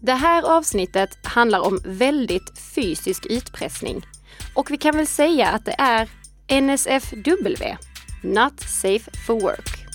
Det 0.00 0.12
här 0.12 0.42
avsnittet 0.42 1.26
handlar 1.26 1.60
om 1.60 1.80
väldigt 1.84 2.58
fysisk 2.58 3.26
utpressning. 3.26 4.06
Och 4.54 4.70
vi 4.70 4.76
kan 4.76 4.96
väl 4.96 5.06
säga 5.06 5.48
att 5.48 5.64
det 5.64 5.74
är 5.78 6.08
NSFW, 6.60 7.76
Not 8.22 8.60
Safe 8.60 9.10
for 9.26 9.40
Work. 9.40 9.86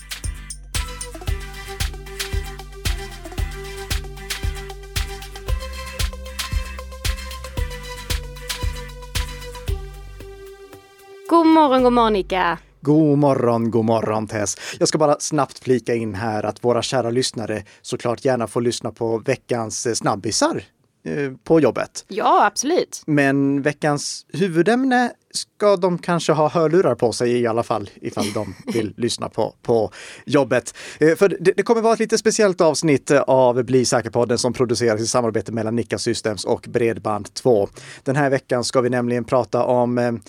God 11.30 11.46
morgon, 11.48 11.84
god 11.84 11.94
morgon 11.94 12.14
Nika! 12.14 12.58
God 12.84 13.18
morgon, 13.18 13.72
god 13.72 13.86
morgon 13.86 14.28
Tess. 14.28 14.58
Jag 14.80 14.88
ska 14.88 14.98
bara 14.98 15.20
snabbt 15.20 15.60
flika 15.60 15.96
in 15.96 16.16
här 16.16 16.44
att 16.44 16.64
våra 16.64 16.82
kära 16.82 17.10
lyssnare 17.10 17.64
såklart 17.82 18.26
gärna 18.26 18.48
får 18.48 18.62
lyssna 18.62 18.92
på 18.92 19.18
veckans 19.18 19.86
eh, 19.86 19.94
snabbisar 19.94 20.64
eh, 21.06 21.32
på 21.44 21.60
jobbet. 21.60 22.06
Ja, 22.08 22.46
absolut. 22.46 23.02
Men 23.06 23.62
veckans 23.62 24.26
huvudämne 24.34 25.12
ska 25.34 25.78
de 25.78 25.98
kanske 25.98 26.34
ha 26.34 26.50
hörlurar 26.50 26.96
på 26.96 27.12
sig 27.12 27.32
i 27.32 27.48
alla 27.48 27.64
fall 27.64 27.90
ifall 27.96 28.34
de 28.34 28.56
vill 28.74 28.94
lyssna 28.98 29.30
på, 29.30 29.56
på 29.62 29.92
jobbet. 30.26 30.76
Eh, 31.00 31.16
för 31.16 31.30
det, 31.40 31.54
det, 31.58 31.64
kommer 31.64 31.82
vara 31.82 31.94
ett 31.94 32.00
lite 32.00 32.18
speciellt 32.18 32.62
avsnitt 32.62 33.12
av 33.12 33.64
Bli 33.64 33.86
säker-podden 33.86 34.38
som 34.38 34.54
produceras 34.54 35.02
i 35.02 35.08
samarbete 35.08 35.52
mellan 35.52 35.76
Nika 35.76 35.98
Systems 35.98 36.46
och 36.46 36.66
Bredband2. 36.66 37.70
Den 38.04 38.16
här 38.16 38.30
veckan 38.30 38.64
ska 38.64 38.82
vi 38.82 38.90
nämligen 38.90 39.24
prata 39.24 39.64
om 39.64 40.20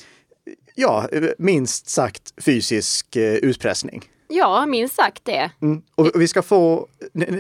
ja, 0.74 1.08
minst 1.38 1.90
sagt 1.90 2.42
fysisk 2.44 3.16
eh, 3.16 3.34
utpressning. 3.34 4.02
Ja, 4.34 4.66
minst 4.66 4.94
sagt 4.94 5.24
det. 5.24 5.50
Mm. 5.62 5.82
Och 5.94 6.10
vi 6.14 6.28
ska 6.28 6.42
få, 6.42 6.86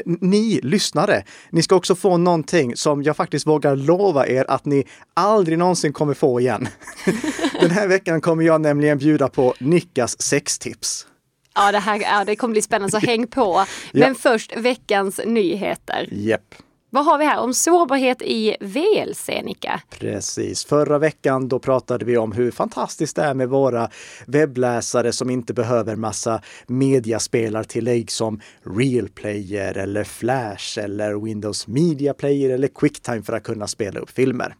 ni 0.04 0.60
lyssnare, 0.62 1.24
ni 1.50 1.62
ska 1.62 1.74
också 1.74 1.94
få 1.94 2.16
någonting 2.16 2.76
som 2.76 3.02
jag 3.02 3.16
faktiskt 3.16 3.46
vågar 3.46 3.76
lova 3.76 4.26
er 4.26 4.44
att 4.48 4.64
ni 4.64 4.84
aldrig 5.14 5.58
någonsin 5.58 5.92
kommer 5.92 6.14
få 6.14 6.40
igen. 6.40 6.68
Den 7.60 7.70
här 7.70 7.88
veckan 7.88 8.20
kommer 8.20 8.44
jag 8.44 8.60
nämligen 8.60 8.98
bjuda 8.98 9.28
på 9.28 9.54
Nickas 9.58 10.22
sextips. 10.22 11.06
Ja, 11.54 11.72
det, 11.72 11.78
här, 11.78 12.00
ja, 12.00 12.24
det 12.24 12.36
kommer 12.36 12.52
bli 12.52 12.62
spännande, 12.62 12.90
så 12.90 13.06
häng 13.06 13.26
på. 13.26 13.64
Men 13.92 14.02
ja. 14.02 14.14
först 14.14 14.56
veckans 14.56 15.20
nyheter. 15.26 16.08
Japp. 16.10 16.54
Vad 16.94 17.04
har 17.04 17.18
vi 17.18 17.24
här 17.24 17.38
om 17.38 17.54
sårbarhet 17.54 18.22
i 18.22 18.56
VLC, 18.60 19.28
Nika? 19.44 19.80
Precis. 19.90 20.64
Förra 20.64 20.98
veckan 20.98 21.48
då 21.48 21.58
pratade 21.58 22.04
vi 22.04 22.16
om 22.16 22.32
hur 22.32 22.50
fantastiskt 22.50 23.16
det 23.16 23.22
är 23.22 23.34
med 23.34 23.48
våra 23.48 23.90
webbläsare 24.26 25.12
som 25.12 25.30
inte 25.30 25.54
behöver 25.54 25.96
massa 25.96 26.42
mediaspelartillägg 26.66 28.10
som 28.10 28.40
Real 28.62 29.08
Player 29.08 29.76
eller 29.76 30.04
Flash 30.04 30.78
eller 30.78 31.14
Windows 31.24 31.66
Media 31.66 32.14
Player 32.14 32.50
eller 32.50 32.68
Quicktime 32.68 33.22
för 33.22 33.32
att 33.32 33.42
kunna 33.42 33.66
spela 33.66 34.00
upp 34.00 34.10
filmer. 34.10 34.54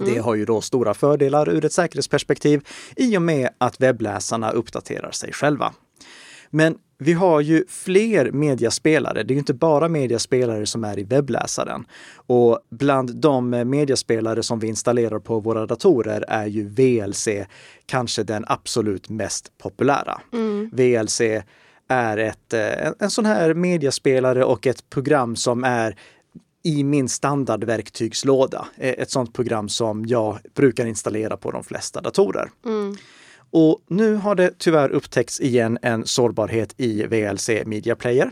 Mm. 0.00 0.14
Det 0.14 0.20
har 0.20 0.34
ju 0.34 0.44
då 0.44 0.60
stora 0.60 0.94
fördelar 0.94 1.48
ur 1.48 1.64
ett 1.64 1.72
säkerhetsperspektiv 1.72 2.66
i 2.96 3.16
och 3.16 3.22
med 3.22 3.48
att 3.58 3.80
webbläsarna 3.80 4.50
uppdaterar 4.50 5.10
sig 5.10 5.32
själva. 5.32 5.72
Men 6.50 6.78
vi 6.98 7.12
har 7.12 7.40
ju 7.40 7.64
fler 7.68 8.32
mediaspelare. 8.32 9.22
Det 9.22 9.32
är 9.32 9.34
ju 9.34 9.38
inte 9.38 9.54
bara 9.54 9.88
mediaspelare 9.88 10.66
som 10.66 10.84
är 10.84 10.98
i 10.98 11.02
webbläsaren. 11.02 11.84
Och 12.14 12.60
bland 12.70 13.16
de 13.16 13.50
mediaspelare 13.50 14.42
som 14.42 14.58
vi 14.58 14.66
installerar 14.66 15.18
på 15.18 15.40
våra 15.40 15.66
datorer 15.66 16.24
är 16.28 16.46
ju 16.46 16.68
VLC 16.68 17.28
kanske 17.86 18.22
den 18.22 18.44
absolut 18.46 19.08
mest 19.08 19.58
populära. 19.58 20.20
Mm. 20.32 20.70
VLC 20.72 21.20
är 21.88 22.16
ett, 22.16 22.52
eh, 22.52 22.92
en 22.98 23.10
sån 23.10 23.26
här 23.26 23.54
mediaspelare 23.54 24.44
och 24.44 24.66
ett 24.66 24.90
program 24.90 25.36
som 25.36 25.64
är 25.64 25.96
i 26.62 26.84
min 26.84 27.08
standardverktygslåda. 27.08 28.66
Eh, 28.76 28.94
ett 28.98 29.10
sånt 29.10 29.34
program 29.34 29.68
som 29.68 30.06
jag 30.06 30.38
brukar 30.54 30.86
installera 30.86 31.36
på 31.36 31.50
de 31.50 31.64
flesta 31.64 32.00
datorer. 32.00 32.50
Mm. 32.64 32.96
Och 33.52 33.80
nu 33.88 34.14
har 34.14 34.34
det 34.34 34.58
tyvärr 34.58 34.88
upptäckts 34.88 35.40
igen 35.40 35.78
en 35.82 36.06
sårbarhet 36.06 36.74
i 36.76 37.06
VLC 37.06 37.50
Media 37.66 37.96
Player 37.96 38.30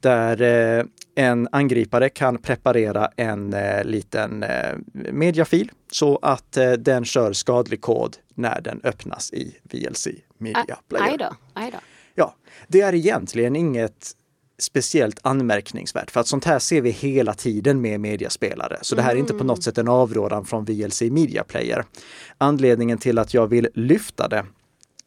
där 0.00 0.42
eh, 0.42 0.84
en 1.14 1.48
angripare 1.52 2.08
kan 2.08 2.38
preparera 2.38 3.08
en 3.16 3.52
eh, 3.52 3.84
liten 3.84 4.42
eh, 4.42 4.76
mediafil 4.92 5.70
så 5.90 6.18
att 6.22 6.58
den 6.78 7.04
kör 7.04 7.32
skadlig 7.32 7.80
kod 7.80 8.16
när 8.34 8.60
den 8.60 8.80
öppnas 8.84 9.32
i 9.32 9.56
VLC 9.62 10.08
Media 10.38 10.78
Player. 10.88 11.10
Aj 11.10 11.16
då, 11.18 11.36
aj 11.54 11.70
då. 11.70 11.78
Ja, 12.14 12.34
det 12.68 12.80
är 12.80 12.94
egentligen 12.94 13.56
inget 13.56 14.12
speciellt 14.62 15.18
anmärkningsvärt 15.22 16.10
för 16.10 16.20
att 16.20 16.26
sånt 16.26 16.44
här 16.44 16.58
ser 16.58 16.80
vi 16.80 16.90
hela 16.90 17.34
tiden 17.34 17.80
med 17.80 18.00
mediaspelare. 18.00 18.78
Så 18.82 18.94
det 18.94 19.02
här 19.02 19.10
är 19.10 19.16
inte 19.16 19.32
på 19.32 19.44
något 19.44 19.58
mm. 19.58 19.62
sätt 19.62 19.78
en 19.78 19.88
avrådan 19.88 20.44
från 20.44 20.64
VLC 20.64 21.02
Media 21.02 21.44
Player. 21.44 21.84
Anledningen 22.38 22.98
till 22.98 23.18
att 23.18 23.34
jag 23.34 23.46
vill 23.46 23.68
lyfta 23.74 24.28
det, 24.28 24.44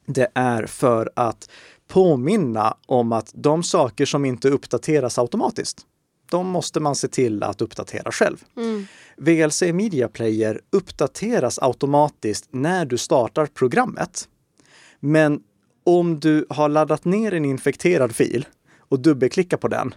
det 0.06 0.32
är 0.34 0.66
för 0.66 1.12
att 1.16 1.50
påminna 1.88 2.78
om 2.86 3.12
att 3.12 3.32
de 3.34 3.64
saker 3.64 4.06
som 4.06 4.26
inte 4.26 4.50
uppdateras 4.50 5.20
automatiskt, 5.20 5.82
de 6.32 6.48
måste 6.48 6.80
man 6.80 6.96
se 6.96 7.08
till 7.08 7.44
att 7.44 7.62
uppdatera 7.62 8.12
själv. 8.12 8.38
Mm. 8.58 8.86
VLC 9.18 9.62
Media 9.62 10.08
Player 10.08 10.62
uppdateras 10.70 11.60
automatiskt 11.60 12.48
när 12.52 12.86
du 12.86 12.98
startar 12.98 13.46
programmet. 13.46 14.28
Men 15.00 15.40
om 15.84 16.20
du 16.20 16.46
har 16.50 16.70
laddat 16.70 17.06
ner 17.06 17.34
en 17.34 17.46
infekterad 17.46 18.16
fil 18.16 18.46
och 18.90 19.00
dubbelklicka 19.00 19.57
på 19.57 19.68
den, 19.68 19.94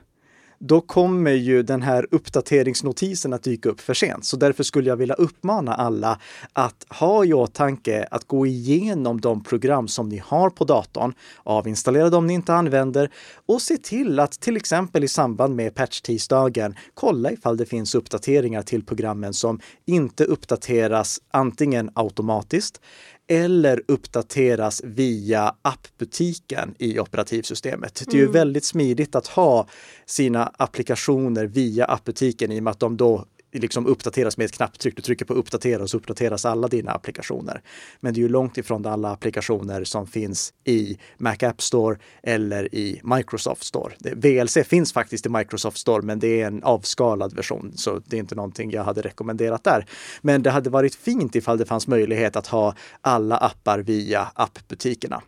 då 0.61 0.81
kommer 0.81 1.31
ju 1.31 1.63
den 1.63 1.83
här 1.83 2.07
uppdateringsnotisen 2.11 3.33
att 3.33 3.43
dyka 3.43 3.69
upp 3.69 3.81
för 3.81 3.95
sent. 3.95 4.25
Så 4.25 4.37
därför 4.37 4.63
skulle 4.63 4.89
jag 4.89 4.97
vilja 4.97 5.15
uppmana 5.15 5.75
alla 5.75 6.21
att 6.53 6.87
ha 6.89 7.25
i 7.25 7.33
åtanke 7.33 8.09
att 8.11 8.25
gå 8.25 8.47
igenom 8.47 9.21
de 9.21 9.43
program 9.43 9.89
som 9.89 10.09
ni 10.09 10.23
har 10.25 10.51
på 10.51 10.65
datorn, 10.65 11.15
avinstallera 11.43 12.11
dem 12.11 12.27
ni 12.27 12.35
inte 12.35 12.55
använder 12.55 13.11
och 13.47 13.63
se 13.63 13.77
till 13.77 14.21
att 14.21 14.33
till 14.33 14.57
exempel 14.57 15.05
i 15.05 15.09
samband 15.09 15.57
med 15.57 15.75
patch-tisdagen 15.75 16.75
kolla 16.95 17.33
ifall 17.33 17.57
det 17.57 17.67
finns 17.67 17.95
uppdateringar 17.95 18.63
till 18.63 18.85
programmen 18.85 19.35
som 19.35 19.61
inte 19.87 20.25
uppdateras 20.25 21.21
antingen 21.31 21.91
automatiskt 21.95 22.81
eller 23.29 23.83
uppdateras 23.89 24.81
via 24.85 25.55
appbutiken 25.63 26.75
i 26.79 26.99
operativsystemet. 26.99 28.03
Det 28.07 28.13
är 28.13 28.17
ju 28.17 28.23
mm. 28.23 28.33
väldigt 28.33 28.65
smidigt 28.65 29.15
att 29.15 29.27
ha 29.27 29.67
sina 30.07 30.53
applikationer 30.57 31.45
via 31.45 31.85
appbutiken 31.85 32.53
i 32.53 32.59
och 32.59 32.63
med 32.63 32.71
att 32.71 32.81
de 32.81 32.97
då 32.97 33.25
liksom 33.53 33.87
uppdateras 33.87 34.37
med 34.37 34.45
ett 34.45 34.53
knapptryck. 34.53 34.97
Du 34.97 35.03
trycker 35.03 35.25
på 35.25 35.35
uppdatera 35.35 35.83
och 35.83 35.91
så 35.91 35.97
uppdateras 35.97 36.45
alla 36.45 36.69
dina 36.69 36.93
applikationer. 36.93 37.63
Men 38.01 38.15
det 38.15 38.21
är 38.21 38.23
ju 38.23 38.29
långt 38.29 38.59
ifrån 38.59 38.87
alla 38.87 39.11
applikationer 39.11 39.85
som 39.85 40.07
finns 40.07 40.53
i 40.65 40.99
Mac 41.19 41.37
App 41.43 41.63
Store 41.63 41.99
eller 42.23 42.75
i 42.75 43.01
Microsoft 43.05 43.65
Store. 43.65 43.95
VLC 44.15 44.59
finns 44.65 44.93
faktiskt 44.93 45.27
i 45.27 45.29
Microsoft 45.29 45.79
Store, 45.79 46.03
men 46.03 46.19
det 46.19 46.41
är 46.41 46.47
en 46.47 46.63
avskalad 46.63 47.37
version, 47.37 47.73
så 47.77 48.03
det 48.07 48.17
är 48.17 48.21
inte 48.21 48.35
någonting 48.35 48.71
jag 48.71 48.85
hade 48.85 49.03
rekommenderat 49.03 49.65
där. 49.65 49.87
Men 50.21 50.43
det 50.43 50.51
hade 50.51 50.71
varit 50.71 50.95
fint 50.95 51.35
ifall 51.35 51.59
det 51.59 51.67
fanns 51.67 51.87
möjlighet 51.87 52.37
att 52.37 52.47
ha 52.47 52.75
alla 53.01 53.37
appar 53.37 53.79
via 53.79 54.29
appbutikerna. 54.35 55.23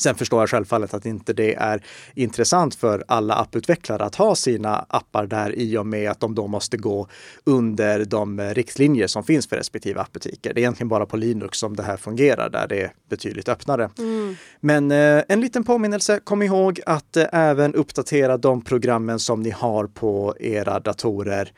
Sen 0.00 0.14
förstår 0.14 0.40
jag 0.40 0.48
självfallet 0.48 0.94
att 0.94 1.06
inte 1.06 1.32
det 1.32 1.54
är 1.54 1.82
intressant 2.14 2.74
för 2.74 3.04
alla 3.08 3.34
apputvecklare 3.34 4.04
att 4.04 4.14
ha 4.14 4.34
sina 4.34 4.86
appar 4.88 5.26
där 5.26 5.58
i 5.58 5.76
och 5.78 5.86
med 5.86 6.10
att 6.10 6.20
de 6.20 6.34
då 6.34 6.46
måste 6.46 6.76
gå 6.76 7.08
under 7.44 8.04
de 8.04 8.40
riktlinjer 8.40 9.06
som 9.06 9.24
finns 9.24 9.48
för 9.48 9.56
respektive 9.56 10.00
appbutiker. 10.00 10.54
Det 10.54 10.60
är 10.60 10.62
egentligen 10.62 10.88
bara 10.88 11.06
på 11.06 11.16
Linux 11.16 11.58
som 11.58 11.76
det 11.76 11.82
här 11.82 11.96
fungerar, 11.96 12.50
där 12.50 12.66
det 12.68 12.82
är 12.82 12.92
betydligt 13.08 13.48
öppnare. 13.48 13.90
Mm. 13.98 14.36
Men 14.60 14.90
eh, 14.90 15.22
en 15.28 15.40
liten 15.40 15.64
påminnelse, 15.64 16.20
kom 16.24 16.42
ihåg 16.42 16.80
att 16.86 17.16
eh, 17.16 17.26
även 17.32 17.74
uppdatera 17.74 18.36
de 18.36 18.62
programmen 18.62 19.18
som 19.18 19.42
ni 19.42 19.50
har 19.50 19.86
på 19.86 20.34
era 20.40 20.80
datorer 20.80 21.52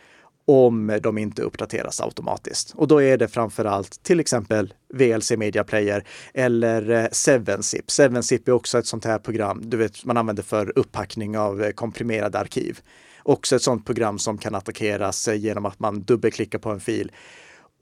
om 0.45 0.99
de 1.03 1.19
inte 1.19 1.43
uppdateras 1.43 2.01
automatiskt. 2.01 2.73
Och 2.75 2.89
då 2.89 3.03
är 3.03 3.17
det 3.17 3.29
framför 3.29 3.65
allt 3.65 4.03
till 4.03 4.21
exempel 4.21 4.75
VLC 4.95 5.31
Media 5.31 5.65
Player 5.65 6.05
eller 6.35 6.91
eh, 6.91 7.05
7zip. 7.05 7.87
7zip 7.87 8.49
är 8.49 8.53
också 8.53 8.79
ett 8.79 8.87
sånt 8.87 9.05
här 9.05 9.19
program 9.19 9.63
du 9.65 9.77
vet, 9.77 10.05
man 10.05 10.17
använder 10.17 10.43
för 10.43 10.79
upppackning 10.79 11.39
av 11.39 11.63
eh, 11.63 11.71
komprimerade 11.71 12.39
arkiv. 12.39 12.81
Också 13.23 13.57
ett 13.57 13.63
sånt 13.63 13.87
program 13.87 14.19
som 14.19 14.39
kan 14.39 14.55
attackeras 14.55 15.29
eh, 15.29 15.35
genom 15.35 15.67
att 15.67 15.79
man 15.79 16.03
dubbelklickar 16.03 16.59
på 16.59 16.71
en 16.71 16.81
fil 16.81 17.13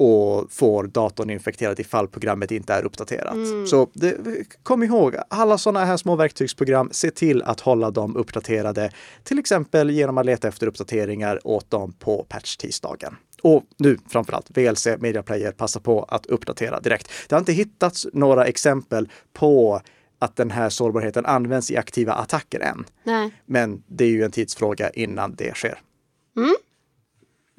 och 0.00 0.52
får 0.52 0.84
datorn 0.84 1.30
infekterad 1.30 1.80
ifall 1.80 2.08
programmet 2.08 2.50
inte 2.50 2.74
är 2.74 2.84
uppdaterat. 2.84 3.34
Mm. 3.34 3.66
Så 3.66 3.88
det, 3.92 4.16
kom 4.62 4.82
ihåg, 4.82 5.16
alla 5.28 5.58
sådana 5.58 5.84
här 5.84 5.96
små 5.96 6.16
verktygsprogram, 6.16 6.88
se 6.92 7.10
till 7.10 7.42
att 7.42 7.60
hålla 7.60 7.90
dem 7.90 8.16
uppdaterade. 8.16 8.90
Till 9.24 9.38
exempel 9.38 9.90
genom 9.90 10.18
att 10.18 10.26
leta 10.26 10.48
efter 10.48 10.66
uppdateringar 10.66 11.46
åt 11.46 11.70
dem 11.70 11.92
på 11.92 12.26
patch-tisdagen. 12.28 13.16
Och 13.42 13.62
nu 13.78 13.98
framförallt 14.08 14.50
VLC 14.50 14.86
Media 14.98 15.22
Player, 15.22 15.52
passa 15.52 15.80
på 15.80 16.02
att 16.02 16.26
uppdatera 16.26 16.80
direkt. 16.80 17.10
Det 17.28 17.34
har 17.34 17.40
inte 17.40 17.52
hittats 17.52 18.06
några 18.12 18.46
exempel 18.46 19.08
på 19.32 19.80
att 20.18 20.36
den 20.36 20.50
här 20.50 20.68
sårbarheten 20.68 21.26
används 21.26 21.70
i 21.70 21.76
aktiva 21.76 22.12
attacker 22.12 22.60
än. 22.60 22.84
Nej. 23.04 23.30
Men 23.46 23.82
det 23.86 24.04
är 24.04 24.10
ju 24.10 24.24
en 24.24 24.30
tidsfråga 24.30 24.90
innan 24.90 25.34
det 25.34 25.56
sker. 25.56 25.78
Mm. 26.36 26.54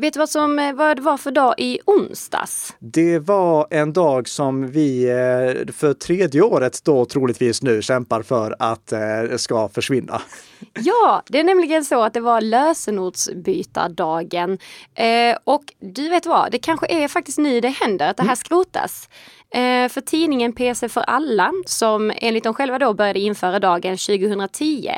Vet 0.02 0.14
du 0.14 0.20
vad, 0.20 0.30
som, 0.30 0.74
vad 0.76 0.98
det 0.98 1.02
var 1.02 1.18
för 1.18 1.32
dag 1.32 1.56
i 1.58 1.80
onsdags? 1.86 2.76
Det 2.80 3.20
var 3.20 3.68
en 3.70 3.94
dag 3.94 4.28
som 4.28 4.68
vi 4.68 5.04
eh, 5.04 5.74
för 5.74 5.94
tredje 5.94 6.42
året 6.42 6.84
då 6.84 7.06
troligtvis 7.06 7.62
nu 7.62 7.82
kämpar 7.82 8.22
för 8.22 8.56
att 8.60 8.92
eh, 8.92 9.00
ska 9.38 9.70
försvinna. 9.70 10.22
Ja, 10.74 11.24
det 11.28 11.40
är 11.40 11.44
nämligen 11.44 11.86
så 11.86 12.04
att 12.04 12.14
det 12.14 12.20
var 12.20 12.42
lösenordsbytardagen. 12.42 14.58
Eh, 14.96 15.38
och 15.44 15.64
du 15.80 16.10
vet 16.10 16.26
vad, 16.26 16.52
det 16.52 16.60
kanske 16.60 17.04
är 17.04 17.08
faktiskt 17.08 17.38
nu 17.38 17.62
det 17.62 17.70
händer 17.70 18.10
att 18.10 18.18
det 18.18 18.24
här 18.24 18.30
mm. 18.30 18.36
skrotas. 18.36 19.10
Eh, 19.50 19.88
för 19.90 20.02
tidningen 20.02 20.54
PC 20.54 20.90
för 20.90 21.02
alla, 21.02 21.52
som 21.66 22.14
enligt 22.16 22.44
dem 22.44 22.54
själva 22.54 22.80
då 22.80 22.94
började 22.94 23.20
införa 23.20 23.60
dagen 23.60 23.98
2010, 23.98 24.92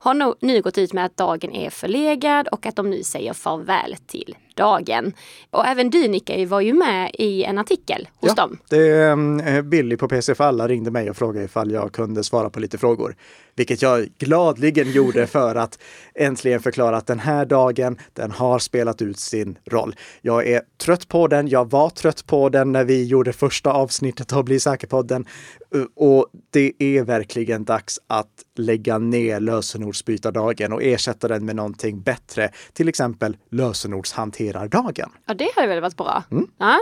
har 0.00 0.44
nu 0.44 0.62
gått 0.62 0.78
ut 0.78 0.92
med 0.92 1.04
att 1.04 1.16
dagen 1.16 1.52
är 1.52 1.70
förlegad 1.70 2.48
och 2.48 2.66
att 2.66 2.76
de 2.76 2.90
nu 2.90 3.02
säger 3.02 3.32
farväl 3.32 3.96
till 4.06 4.36
dagen. 4.58 5.12
Och 5.50 5.66
även 5.66 5.90
du 5.90 6.08
Nicka 6.08 6.46
var 6.46 6.60
ju 6.60 6.72
med 6.72 7.10
i 7.14 7.44
en 7.44 7.58
artikel 7.58 8.08
hos 8.14 8.32
ja, 8.36 8.42
dem. 8.42 8.58
Det, 8.70 9.02
eh, 9.46 9.62
Billy 9.62 9.96
på 9.96 10.08
PC 10.08 10.34
för 10.34 10.44
alla 10.44 10.68
ringde 10.68 10.90
mig 10.90 11.10
och 11.10 11.16
frågade 11.16 11.44
ifall 11.44 11.70
jag 11.70 11.92
kunde 11.92 12.24
svara 12.24 12.50
på 12.50 12.60
lite 12.60 12.78
frågor. 12.78 13.16
Vilket 13.58 13.82
jag 13.82 14.08
gladligen 14.18 14.92
gjorde 14.92 15.26
för 15.36 15.54
att 15.54 15.78
äntligen 16.14 16.60
förklara 16.60 16.96
att 16.96 17.06
den 17.06 17.18
här 17.18 17.46
dagen, 17.46 17.98
den 18.12 18.30
har 18.30 18.58
spelat 18.58 19.02
ut 19.02 19.18
sin 19.18 19.58
roll. 19.70 19.94
Jag 20.20 20.46
är 20.46 20.62
trött 20.82 21.08
på 21.08 21.26
den. 21.26 21.48
Jag 21.48 21.70
var 21.70 21.90
trött 21.90 22.26
på 22.26 22.48
den 22.48 22.72
när 22.72 22.84
vi 22.84 23.04
gjorde 23.04 23.32
första 23.32 23.72
avsnittet 23.72 24.32
av 24.32 24.44
Bli 24.44 24.60
säker-podden. 24.60 25.26
Eh, 25.74 25.82
och 25.96 26.26
det 26.50 26.72
är 26.78 27.02
verkligen 27.02 27.64
dags 27.64 28.00
att 28.06 28.44
lägga 28.56 28.98
ner 28.98 29.40
lösenordsbytardagen 29.40 30.72
och 30.72 30.82
ersätta 30.82 31.28
den 31.28 31.44
med 31.44 31.56
någonting 31.56 32.00
bättre. 32.00 32.50
Till 32.72 32.88
exempel 32.88 33.36
lösenordshanterardagen. 33.50 35.10
Ja, 35.26 35.34
det 35.34 35.48
hade 35.54 35.68
väl 35.68 35.80
varit 35.80 35.96
bra. 35.96 36.22
Mm. 36.30 36.46
Ja. 36.58 36.78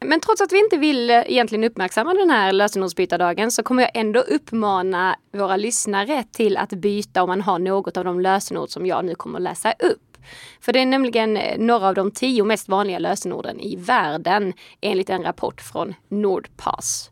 Men 0.00 0.20
trots 0.20 0.40
att 0.40 0.52
vi 0.52 0.58
inte 0.58 0.76
vill 0.76 1.10
eh, 1.10 1.16
egentligen 1.16 1.64
uppmärksamma 1.64 2.14
den 2.14 2.30
här 2.30 2.52
lösenordsbytardagen 2.52 3.50
så 3.50 3.62
kommer 3.62 3.82
jag 3.82 3.90
ändå 3.94 4.20
uppmana 4.20 5.16
våra 5.32 5.56
lyssnare 5.56 6.24
till 6.32 6.56
att 6.56 6.70
byta 6.70 7.22
om 7.22 7.28
man 7.28 7.40
har 7.40 7.58
något 7.58 7.96
av 7.96 8.04
de 8.04 8.20
lösenord 8.20 8.68
som 8.68 8.86
jag 8.86 9.04
nu 9.04 9.14
kommer 9.14 9.38
att 9.38 9.42
läsa 9.42 9.72
upp. 9.72 10.12
För 10.60 10.72
det 10.72 10.80
är 10.80 10.86
nämligen 10.86 11.36
eh, 11.36 11.58
några 11.58 11.88
av 11.88 11.94
de 11.94 12.10
tio 12.10 12.44
mest 12.44 12.68
vanliga 12.68 12.98
lösenorden 12.98 13.60
i 13.60 13.76
världen 13.76 14.52
enligt 14.80 15.10
en 15.10 15.22
rapport 15.22 15.60
från 15.60 15.94
Nordpass. 16.08 17.10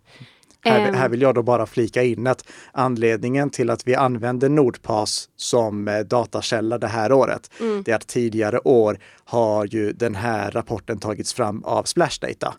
Här, 0.64 0.92
här, 0.92 1.08
vill 1.08 1.22
jag 1.22 1.34
då 1.34 1.42
bara 1.42 1.66
flika 1.66 2.02
in 2.02 2.26
att 2.26 2.44
anledningen 2.72 3.50
till 3.50 3.70
att 3.70 3.88
vi 3.88 3.94
använder 3.94 4.48
Nordpass 4.48 5.28
som 5.36 5.88
eh, 5.88 5.98
datakälla 5.98 6.78
det 6.78 6.86
här 6.86 7.12
året, 7.12 7.50
mm. 7.60 7.82
det 7.82 7.92
är 7.92 7.96
att 7.96 8.06
tidigare 8.06 8.58
år 8.58 8.98
har 9.24 9.66
ju 9.66 9.92
den 9.92 10.14
här 10.14 10.50
rapporten 10.50 10.98
tagits 10.98 11.34
fram 11.34 11.64
av 11.64 11.84
Splashdata. 11.84 12.54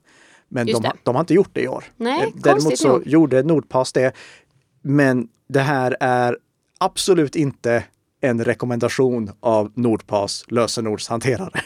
Men 0.49 0.67
de, 0.67 0.91
de, 1.03 1.15
har 1.15 1.19
inte 1.19 1.33
gjort 1.33 1.49
det 1.53 1.61
i 1.61 1.67
år. 1.67 1.83
Nej, 1.97 2.23
eh, 2.23 2.29
Däremot 2.35 2.77
så 2.77 2.87
nog. 2.87 3.07
gjorde 3.07 3.43
Nordpass 3.43 3.93
det. 3.93 4.11
Men 4.81 5.27
det 5.49 5.59
här 5.59 5.97
är 5.99 6.37
absolut 6.79 7.35
inte 7.35 7.83
en 8.21 8.43
rekommendation 8.43 9.31
av 9.39 9.71
Nordpass 9.75 10.45
lösenordshanterare 10.47 11.61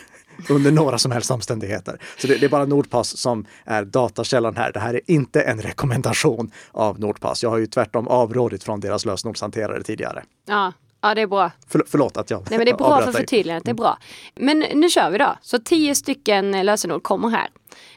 under 0.49 0.71
några 0.71 0.97
som 0.97 1.11
helst 1.11 1.31
omständigheter. 1.31 1.99
Så 2.17 2.27
det, 2.27 2.37
det, 2.37 2.45
är 2.45 2.49
bara 2.49 2.65
Nordpass 2.65 3.17
som 3.17 3.45
är 3.65 3.85
datakällan 3.85 4.55
här. 4.55 4.71
Det 4.71 4.79
här 4.79 4.93
är 4.93 5.01
inte 5.05 5.41
en 5.41 5.61
rekommendation 5.61 6.51
av 6.71 6.99
Nordpass. 6.99 7.43
Jag 7.43 7.49
har 7.49 7.57
ju 7.57 7.67
tvärtom 7.67 8.07
avrådit 8.07 8.63
från 8.63 8.79
deras 8.79 9.05
lösenordshanterare 9.05 9.83
tidigare. 9.83 10.23
Ja, 10.47 10.73
Ja, 11.01 11.15
det 11.15 11.21
är 11.21 11.27
bra. 11.27 11.51
För, 11.67 11.83
förlåt 11.87 12.17
att 12.17 12.29
jag 12.29 12.47
Nej, 12.49 12.57
men 12.57 12.65
Det 12.65 12.71
är 12.71 12.77
bra 12.77 13.01
för 13.01 13.11
förtydligandet. 13.11 13.65
Det 13.65 13.71
är 13.71 13.75
bra. 13.75 13.97
Men 14.35 14.59
nu 14.59 14.89
kör 14.89 15.11
vi 15.11 15.17
då. 15.17 15.37
Så 15.41 15.59
tio 15.59 15.95
stycken 15.95 16.65
lösenord 16.65 17.03
kommer 17.03 17.29
här. 17.29 17.47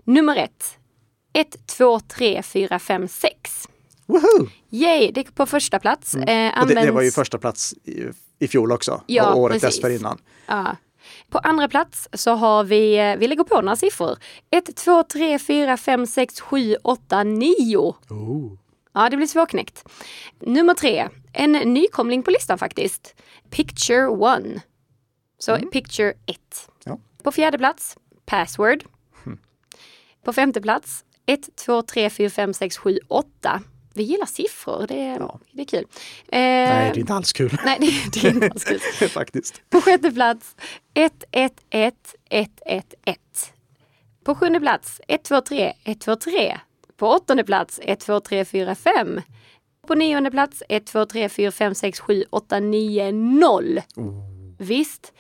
Nummer 0.04 0.36
ett. 0.36 0.78
1, 1.32 1.66
2, 1.66 2.00
3, 2.00 2.42
4, 2.42 2.78
5, 2.78 3.08
6. 3.08 3.68
Woohoo! 4.06 4.48
Yay! 4.70 5.12
Det 5.12 5.20
är 5.20 5.24
på 5.24 5.46
första 5.46 5.78
plats. 5.78 6.14
Mm. 6.14 6.28
Eh, 6.28 6.58
används... 6.58 6.80
det, 6.80 6.86
det, 6.86 6.92
var 6.92 7.02
ju 7.02 7.10
första 7.10 7.38
plats 7.38 7.74
i, 7.84 8.04
i 8.38 8.48
fjol 8.48 8.72
också. 8.72 9.02
Ja, 9.06 9.32
och 9.32 9.38
året 9.38 9.60
precis. 9.60 9.76
dessförinnan. 9.76 10.18
Ja. 10.46 10.76
På 11.28 11.38
andra 11.38 11.68
plats 11.68 12.08
så 12.12 12.34
har 12.34 12.64
vi, 12.64 12.98
eh, 12.98 13.16
vi 13.16 13.28
lägger 13.28 13.44
på 13.44 13.60
några 13.60 13.76
siffror. 13.76 14.16
1, 14.50 14.76
2, 14.76 15.02
3, 15.02 15.38
4, 15.38 15.76
5, 15.76 16.06
6, 16.06 16.40
7, 16.40 16.76
8, 16.82 17.24
9. 17.24 17.94
Oh. 18.10 18.52
Ja, 18.92 19.08
det 19.08 19.16
blir 19.16 19.26
svårknäckt. 19.26 19.84
Nummer 20.40 20.74
tre, 20.74 21.08
en 21.32 21.52
nykomling 21.52 22.22
på 22.22 22.30
listan 22.30 22.58
faktiskt. 22.58 23.14
Picture 23.50 24.06
one. 24.06 24.60
Så 25.38 25.54
mm. 25.54 25.70
picture 25.70 26.12
1. 26.26 26.38
Ja. 26.84 26.98
På 27.22 27.32
fjärde 27.32 27.58
plats, 27.58 27.96
password. 28.26 28.84
Mm. 29.26 29.38
På 30.24 30.32
femte 30.32 30.60
plats, 30.60 31.04
1, 31.26 31.56
2, 31.56 31.82
3, 31.82 32.10
4, 32.10 32.30
5, 32.30 32.54
6, 32.54 32.78
7, 32.78 32.98
8 33.08 33.62
vi 33.98 34.02
gillar 34.02 34.26
siffror, 34.26 34.86
det 34.88 35.00
är, 35.00 35.18
ja. 35.18 35.40
det 35.52 35.62
är 35.62 35.66
kul. 35.66 35.84
Eh, 36.28 36.40
nej, 36.40 36.90
det 36.94 36.98
är 36.98 37.00
inte 37.00 37.14
alls 37.14 37.32
kul. 37.32 37.58
Nej, 37.64 37.76
det, 37.80 38.20
det 38.20 38.28
är 38.28 38.34
inte 38.34 38.50
alls 38.50 38.64
kul. 38.64 39.08
Faktiskt. 39.08 39.62
På 39.70 39.80
sjätte 39.80 40.12
plats 40.12 40.56
111 40.94 41.92
111. 42.30 43.14
På 44.24 44.34
sjunde 44.34 44.60
plats 44.60 45.00
123 45.08 45.72
123. 45.84 46.58
På 46.96 47.08
åttonde 47.08 47.44
plats 47.44 47.80
1, 47.82 48.00
2, 48.00 48.20
3, 48.20 48.44
4, 48.44 48.74
5. 48.74 49.20
På 49.86 49.94
nionde 49.94 50.30
plats 50.30 50.62
1, 50.68 50.86
2, 50.86 51.06
3, 51.06 51.28
4, 51.28 51.50
5, 51.50 51.74
6, 51.74 52.00
7, 52.00 52.24
8, 52.30 52.60
9, 52.60 53.12
0. 53.12 53.82
Oh. 53.96 54.04
Visst. 54.58 55.12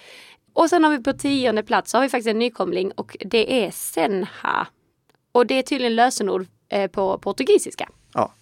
Och 0.52 0.68
sen 0.68 0.84
har 0.84 0.90
vi 0.90 1.02
på 1.02 1.12
tionde 1.12 1.62
plats 1.62 1.90
så 1.90 1.96
har 1.96 2.02
vi 2.02 2.08
faktiskt 2.08 2.28
en 2.28 2.38
nykomling 2.38 2.92
och 2.92 3.16
det 3.20 3.64
är 3.64 3.70
Senha. 3.70 4.66
Och 5.32 5.46
det 5.46 5.54
är 5.54 5.62
tydligen 5.62 5.94
lösenord 5.94 6.46
eh, 6.68 6.90
på 6.90 7.18
portugisiska. 7.18 7.88
Ja, 8.14 8.32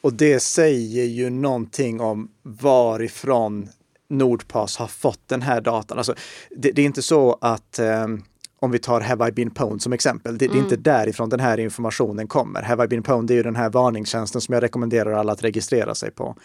och 0.00 0.12
det 0.12 0.40
säger 0.40 1.04
ju 1.04 1.30
någonting 1.30 2.00
om 2.00 2.28
varifrån 2.42 3.68
Nordpass 4.10 4.76
har 4.76 4.86
fått 4.86 5.20
den 5.26 5.42
här 5.42 5.60
datan. 5.60 5.98
Alltså, 5.98 6.14
det, 6.56 6.72
det 6.72 6.82
är 6.82 6.86
inte 6.86 7.02
så 7.02 7.38
att 7.40 7.78
um, 7.78 8.24
om 8.60 8.70
vi 8.70 8.78
tar 8.78 9.00
Have 9.00 9.28
I 9.28 9.32
been 9.32 9.50
pwned 9.50 9.78
som 9.78 9.92
exempel, 9.92 10.38
det, 10.38 10.44
mm. 10.44 10.54
det, 10.54 10.60
är 10.60 10.62
inte 10.62 10.74
mm. 10.74 10.82
därifrån 10.82 11.28
den 11.28 11.40
här 11.40 11.60
informationen 11.60 12.28
kommer. 12.28 12.62
Have 12.62 12.84
I 12.84 12.88
been 12.88 13.02
pwned, 13.02 13.30
är 13.30 13.34
ju 13.34 13.42
den 13.42 13.56
här 13.56 13.70
varningstjänsten 13.70 14.40
som 14.40 14.54
jag 14.54 14.62
rekommenderar 14.62 15.12
alla 15.12 15.32
att 15.32 15.44
registrera 15.44 15.94
sig 15.94 16.10
på. 16.10 16.36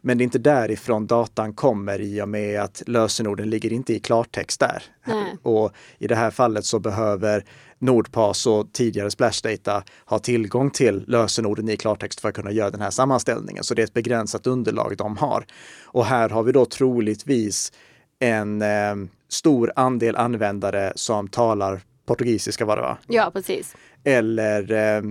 Men 0.00 0.18
det 0.18 0.22
är 0.22 0.24
inte 0.24 0.38
därifrån 0.38 1.06
datan 1.06 1.54
kommer 1.54 2.00
i 2.00 2.22
och 2.22 2.28
med 2.28 2.60
att 2.60 2.82
lösenorden 2.86 3.50
ligger 3.50 3.72
inte 3.72 3.94
i 3.94 4.00
klartext 4.00 4.60
där. 4.60 4.82
Nej. 5.04 5.36
Och 5.42 5.72
i 5.98 6.06
det 6.06 6.14
här 6.14 6.30
fallet 6.30 6.64
så 6.64 6.78
behöver 6.78 7.44
Nordpass 7.84 8.46
och 8.46 8.72
tidigare 8.72 9.10
Splashdata 9.10 9.82
har 10.04 10.18
tillgång 10.18 10.70
till 10.70 11.04
lösenorden 11.06 11.68
i 11.68 11.76
klartext 11.76 12.20
för 12.20 12.28
att 12.28 12.34
kunna 12.34 12.50
göra 12.50 12.70
den 12.70 12.80
här 12.80 12.90
sammanställningen. 12.90 13.64
Så 13.64 13.74
det 13.74 13.82
är 13.82 13.84
ett 13.84 13.94
begränsat 13.94 14.46
underlag 14.46 14.94
de 14.98 15.16
har. 15.16 15.44
Och 15.84 16.04
här 16.04 16.28
har 16.28 16.42
vi 16.42 16.52
då 16.52 16.64
troligtvis 16.64 17.72
en 18.18 18.62
eh, 18.62 18.94
stor 19.28 19.72
andel 19.76 20.16
användare 20.16 20.92
som 20.96 21.28
talar 21.28 21.80
portugisiska 22.06 22.64
var 22.64 22.76
det 22.76 22.82
va? 22.82 22.98
Ja, 23.06 23.30
precis. 23.34 23.76
Eller 24.04 24.72
eh, 24.72 25.02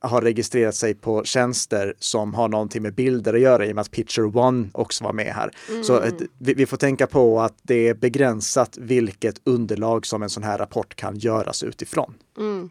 har 0.00 0.22
registrerat 0.22 0.74
sig 0.74 0.94
på 0.94 1.24
tjänster 1.24 1.94
som 1.98 2.34
har 2.34 2.48
någonting 2.48 2.82
med 2.82 2.94
bilder 2.94 3.34
att 3.34 3.40
göra 3.40 3.66
i 3.66 3.70
och 3.70 3.74
med 3.74 3.82
att 3.82 3.90
Picture 3.90 4.26
One 4.26 4.68
också 4.72 5.04
var 5.04 5.12
med 5.12 5.34
här. 5.34 5.50
Mm. 5.68 5.84
Så 5.84 6.00
ett, 6.00 6.22
vi, 6.38 6.54
vi, 6.54 6.66
får 6.66 6.76
tänka 6.76 7.06
på 7.06 7.40
att 7.40 7.54
det 7.62 7.88
är 7.88 7.94
begränsat 7.94 8.78
vilket 8.80 9.40
underlag 9.44 10.06
som 10.06 10.22
en 10.22 10.30
sån 10.30 10.42
här 10.42 10.58
rapport 10.58 10.94
kan 10.94 11.18
göras 11.18 11.62
utifrån. 11.62 12.14
Mm. 12.38 12.70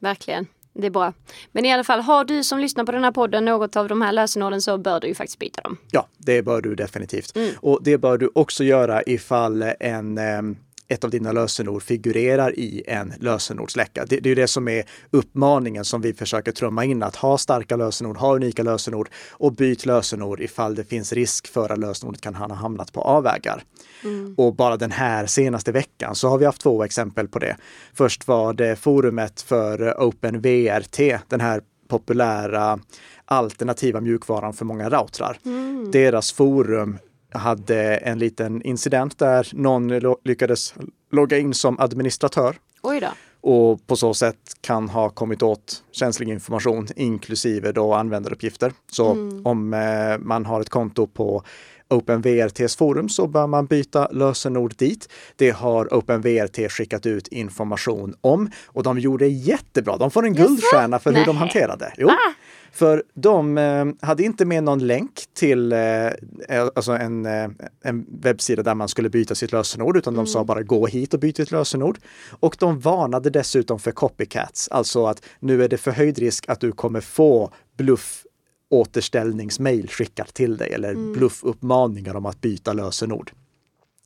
Verkligen. 0.00 0.46
Det 0.74 0.86
är 0.86 0.90
bra. 0.90 1.12
Men 1.52 1.64
i 1.64 1.72
alla 1.72 1.84
fall, 1.84 2.00
har 2.00 2.24
du 2.24 2.44
som 2.44 2.58
lyssnar 2.58 2.84
på 2.84 2.92
den 2.92 3.04
här 3.04 3.12
podden 3.12 3.44
något 3.44 3.76
av 3.76 3.88
de 3.88 4.02
här 4.02 4.12
lösenorden 4.12 4.62
så 4.62 4.78
bör 4.78 5.00
du 5.00 5.06
ju 5.06 5.14
faktiskt 5.14 5.38
byta 5.38 5.60
dem. 5.60 5.76
Ja, 5.90 6.08
det 6.18 6.42
bör 6.42 6.60
du 6.60 6.74
definitivt. 6.74 7.36
Mm. 7.36 7.50
Och 7.60 7.80
det 7.82 7.98
bör 7.98 8.18
du 8.18 8.30
också 8.34 8.64
göra 8.64 9.02
ifall 9.02 9.62
en 9.80 10.18
eh, 10.18 10.42
ett 10.88 11.04
av 11.04 11.10
dina 11.10 11.32
lösenord 11.32 11.82
figurerar 11.82 12.58
i 12.58 12.82
en 12.86 13.12
lösenordsläcka. 13.20 14.04
Det, 14.08 14.20
det 14.20 14.30
är 14.30 14.36
det 14.36 14.48
som 14.48 14.68
är 14.68 14.84
uppmaningen 15.10 15.84
som 15.84 16.00
vi 16.00 16.14
försöker 16.14 16.52
trumma 16.52 16.84
in, 16.84 17.02
att 17.02 17.16
ha 17.16 17.38
starka 17.38 17.76
lösenord, 17.76 18.16
ha 18.16 18.34
unika 18.34 18.62
lösenord 18.62 19.08
och 19.30 19.52
byt 19.52 19.86
lösenord 19.86 20.40
ifall 20.40 20.74
det 20.74 20.84
finns 20.84 21.12
risk 21.12 21.46
för 21.46 21.72
att 21.72 21.78
lösenordet 21.78 22.20
kan 22.20 22.34
ha 22.34 22.54
hamnat 22.54 22.92
på 22.92 23.00
avvägar. 23.00 23.62
Mm. 24.04 24.34
Och 24.38 24.54
bara 24.54 24.76
den 24.76 24.92
här 24.92 25.26
senaste 25.26 25.72
veckan 25.72 26.14
så 26.14 26.28
har 26.28 26.38
vi 26.38 26.44
haft 26.44 26.60
två 26.60 26.84
exempel 26.84 27.28
på 27.28 27.38
det. 27.38 27.56
Först 27.94 28.28
var 28.28 28.52
det 28.52 28.76
forumet 28.76 29.42
för 29.42 30.02
OpenVRT, 30.02 30.98
den 31.28 31.40
här 31.40 31.60
populära 31.88 32.78
alternativa 33.24 34.00
mjukvaran 34.00 34.54
för 34.54 34.64
många 34.64 34.90
routrar. 34.90 35.38
Mm. 35.44 35.90
Deras 35.90 36.32
forum 36.32 36.98
hade 37.34 37.96
en 37.96 38.18
liten 38.18 38.62
incident 38.62 39.18
där 39.18 39.48
någon 39.52 39.88
lyckades 40.24 40.74
logga 41.12 41.38
in 41.38 41.54
som 41.54 41.80
administratör. 41.80 42.56
Oj 42.82 43.00
då. 43.00 43.08
Och 43.40 43.86
på 43.86 43.96
så 43.96 44.14
sätt 44.14 44.36
kan 44.60 44.88
ha 44.88 45.10
kommit 45.10 45.42
åt 45.42 45.82
känslig 45.92 46.28
information 46.28 46.86
inklusive 46.96 47.72
då 47.72 47.94
användaruppgifter. 47.94 48.72
Så 48.90 49.12
mm. 49.12 49.46
om 49.46 49.74
eh, 49.74 50.18
man 50.18 50.46
har 50.46 50.60
ett 50.60 50.68
konto 50.68 51.06
på 51.06 51.42
OpenVRTs 51.88 52.76
forum 52.76 53.08
så 53.08 53.26
bör 53.26 53.46
man 53.46 53.66
byta 53.66 54.08
lösenord 54.08 54.74
dit. 54.76 55.08
Det 55.36 55.50
har 55.50 55.94
OpenVRT 55.94 56.72
skickat 56.72 57.06
ut 57.06 57.28
information 57.28 58.14
om 58.20 58.50
och 58.66 58.82
de 58.82 58.98
gjorde 58.98 59.26
jättebra. 59.26 59.96
De 59.96 60.10
får 60.10 60.24
en 60.24 60.34
guldstjärna 60.34 60.98
för 60.98 61.10
hur 61.10 61.16
Nej. 61.16 61.26
de 61.26 61.36
hanterade. 61.36 61.92
Jo. 61.96 62.08
Ah. 62.08 62.32
För 62.74 63.02
de 63.14 63.58
eh, 63.58 63.86
hade 64.00 64.22
inte 64.22 64.44
med 64.44 64.64
någon 64.64 64.86
länk 64.86 65.24
till 65.34 65.72
eh, 65.72 65.78
eh, 65.78 66.68
alltså 66.74 66.92
en, 66.92 67.26
eh, 67.26 67.48
en 67.82 68.06
webbsida 68.22 68.62
där 68.62 68.74
man 68.74 68.88
skulle 68.88 69.10
byta 69.10 69.34
sitt 69.34 69.52
lösenord, 69.52 69.96
utan 69.96 70.14
mm. 70.14 70.24
de 70.24 70.30
sa 70.30 70.38
mm. 70.38 70.46
bara 70.46 70.62
gå 70.62 70.86
hit 70.86 71.14
och 71.14 71.20
byt 71.20 71.38
ett 71.38 71.50
lösenord. 71.50 71.98
Och 72.40 72.56
de 72.58 72.80
varnade 72.80 73.30
dessutom 73.30 73.78
för 73.78 73.90
copycats, 73.90 74.68
alltså 74.68 75.06
att 75.06 75.22
nu 75.40 75.64
är 75.64 75.68
det 75.68 75.76
förhöjd 75.76 76.18
risk 76.18 76.48
att 76.48 76.60
du 76.60 76.72
kommer 76.72 77.00
få 77.00 77.52
bluff 77.76 78.26
återställningsmail 78.70 79.88
skickat 79.88 80.34
till 80.34 80.56
dig 80.56 80.72
eller 80.72 80.90
mm. 80.90 81.12
bluffuppmaningar 81.12 82.14
om 82.16 82.26
att 82.26 82.40
byta 82.40 82.72
lösenord. 82.72 83.32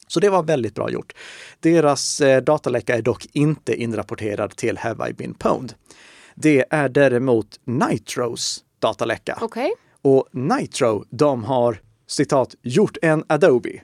Så 0.08 0.20
det 0.20 0.30
var 0.30 0.42
väldigt 0.42 0.74
bra 0.74 0.90
gjort. 0.90 1.12
Deras 1.60 2.20
eh, 2.20 2.42
dataläcka 2.42 2.96
är 2.96 3.02
dock 3.02 3.26
inte 3.32 3.74
inrapporterad 3.82 4.56
till 4.56 4.78
Have 4.78 5.10
I 5.10 5.12
been 5.12 5.34
pwned. 5.34 5.74
Det 6.40 6.64
är 6.70 6.88
däremot 6.88 7.60
Nitros 7.64 8.64
dataläcka. 8.78 9.38
Okay. 9.40 9.70
Och 10.02 10.28
Nitro, 10.32 11.04
de 11.10 11.44
har 11.44 11.80
citat 12.06 12.54
gjort 12.62 12.96
en 13.02 13.24
Adobe. 13.26 13.70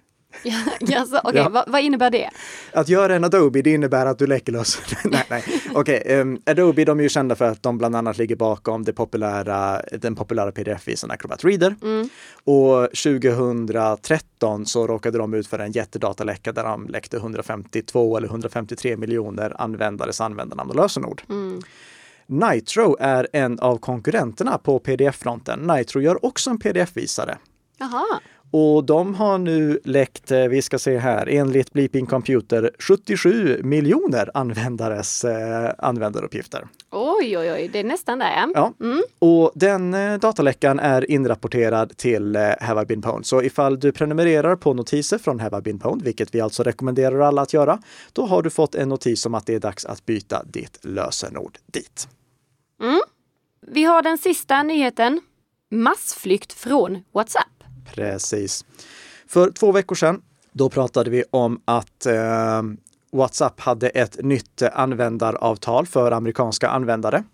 alltså, 0.97 1.21
okay. 1.25 1.43
ja. 1.43 1.49
vad, 1.49 1.65
vad 1.69 1.81
innebär 1.81 2.11
det? 2.11 2.31
Att 2.73 2.89
göra 2.89 3.15
en 3.15 3.25
Adobe, 3.25 3.63
det 3.63 3.71
innebär 3.71 4.07
att 4.07 4.19
du 4.19 4.27
läcker 4.27 4.53
lös. 4.53 4.79
nej, 5.05 5.25
nej. 5.31 5.45
Okej, 5.75 6.01
okay, 6.01 6.21
um, 6.21 6.43
Adobe, 6.47 6.85
de 6.85 6.99
är 6.99 7.03
ju 7.03 7.09
kända 7.09 7.35
för 7.35 7.45
att 7.45 7.63
de 7.63 7.79
bland 7.79 7.97
annat 7.97 8.19
ligger 8.19 8.37
bakom 8.37 8.85
det 8.85 8.93
populära, 8.93 9.83
den 9.93 10.17
populära 10.17 10.53
pdf-visan 10.53 11.11
Acrobat 11.11 11.45
Reader. 11.45 11.77
Mm. 11.83 12.09
Och 12.45 12.89
2013 12.91 14.67
så 14.67 14.87
råkade 14.87 15.19
de 15.19 15.35
ut 15.35 15.47
för 15.47 15.59
en 15.59 15.73
jättedataläcka 15.73 16.53
där 16.53 16.65
de 16.65 16.89
läckte 16.89 17.17
152 17.17 18.17
eller 18.17 18.29
153 18.29 18.97
miljoner 18.97 19.61
användares 19.61 20.21
användarnamn 20.21 20.71
och 20.71 20.77
lösenord. 20.77 21.23
Mm. 21.31 21.63
Nitro 22.27 22.97
är 23.01 23.29
en 23.33 23.59
av 23.59 23.79
konkurrenterna 23.79 24.59
på 24.59 24.79
pdf-fronten. 24.79 25.59
Nitro 25.59 26.01
gör 26.01 26.25
också 26.25 26.51
en 26.51 26.59
pdf-visare. 26.59 27.39
Jaha. 27.79 28.21
Och 28.57 28.85
de 28.85 29.15
har 29.15 29.39
nu 29.39 29.81
läckt, 29.85 30.31
eh, 30.31 30.45
vi 30.45 30.63
ska 30.63 30.79
se 30.79 30.99
här, 30.99 31.29
enligt 31.29 31.73
Bleeping 31.73 32.07
Computer 32.07 32.71
77 32.79 33.61
miljoner 33.63 34.31
användares 34.35 35.25
eh, 35.25 35.73
användaruppgifter. 35.79 36.67
Oj, 36.91 37.39
oj, 37.39 37.53
oj, 37.53 37.71
det 37.73 37.79
är 37.79 37.85
nästan 37.85 38.19
där. 38.19 38.51
Ja, 38.55 38.73
mm. 38.81 39.03
och 39.19 39.53
den 39.55 39.95
eh, 39.95 40.19
dataläckan 40.19 40.79
är 40.79 41.11
inrapporterad 41.11 41.97
till 41.97 42.37
eh, 42.37 42.51
Have 42.61 42.83
I 42.83 42.87
been 42.87 43.03
pwned. 43.03 43.27
Så 43.27 43.43
ifall 43.43 43.81
du 43.81 43.93
prenumererar 43.93 44.57
på 44.57 44.75
notiser 44.75 45.19
från 45.19 45.41
Have 45.41 45.59
I 45.59 45.61
been 45.61 45.79
pwned, 45.79 46.03
vilket 46.03 46.35
vi 46.35 46.41
alltså 46.41 46.63
rekommenderar 46.63 47.21
alla 47.21 47.43
att 47.43 47.53
göra, 47.53 47.79
då 48.13 48.27
har 48.27 48.43
du 48.43 48.51
fått 48.51 48.75
en 48.75 48.89
notis 48.89 49.27
om 49.27 49.35
att 49.35 49.47
det 49.47 49.55
är 49.55 49.61
dags 49.61 49.85
att 49.85 50.07
byta 50.07 50.43
ditt 50.45 50.79
lösenord 50.83 51.59
dit. 51.67 52.09
Mm. 52.83 53.01
Vi 53.67 53.85
har 53.85 54.03
den 54.03 54.19
sista 54.19 54.63
nyheten. 54.63 55.21
Massflykt 55.71 56.53
från 56.53 57.05
WhatsApp. 57.13 57.54
Precis. 57.95 58.65
För 59.27 59.51
två 59.51 59.73
veckor 59.73 59.95
sedan, 59.97 60.23
då 60.53 60.69
pratade 60.69 61.11
vi 61.11 61.25
om 61.31 61.61
att 61.65 62.07
eh, 62.07 62.63
WhatsApp 63.13 63.61
hade 63.61 63.89
ett 63.89 64.25
nytt 64.25 64.63
användaravtal 64.63 65.87
för 65.87 66.13
amerikanska 66.13 66.69
användare. 66.69 67.25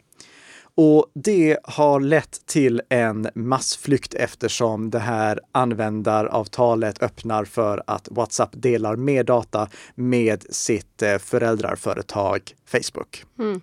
Och 0.75 1.07
det 1.15 1.59
har 1.65 2.01
lett 2.01 2.47
till 2.47 2.83
en 2.89 3.29
massflykt 3.35 4.15
eftersom 4.15 4.91
det 4.91 4.99
här 4.99 5.41
användaravtalet 5.53 7.03
öppnar 7.03 7.45
för 7.45 7.83
att 7.87 8.09
WhatsApp 8.11 8.51
delar 8.53 8.97
mer 8.97 9.25
data 9.25 9.69
med 9.95 10.45
sitt 10.51 11.03
eh, 11.03 11.19
föräldraföretag 11.19 12.55
Facebook. 12.67 13.25
Mm. 13.39 13.61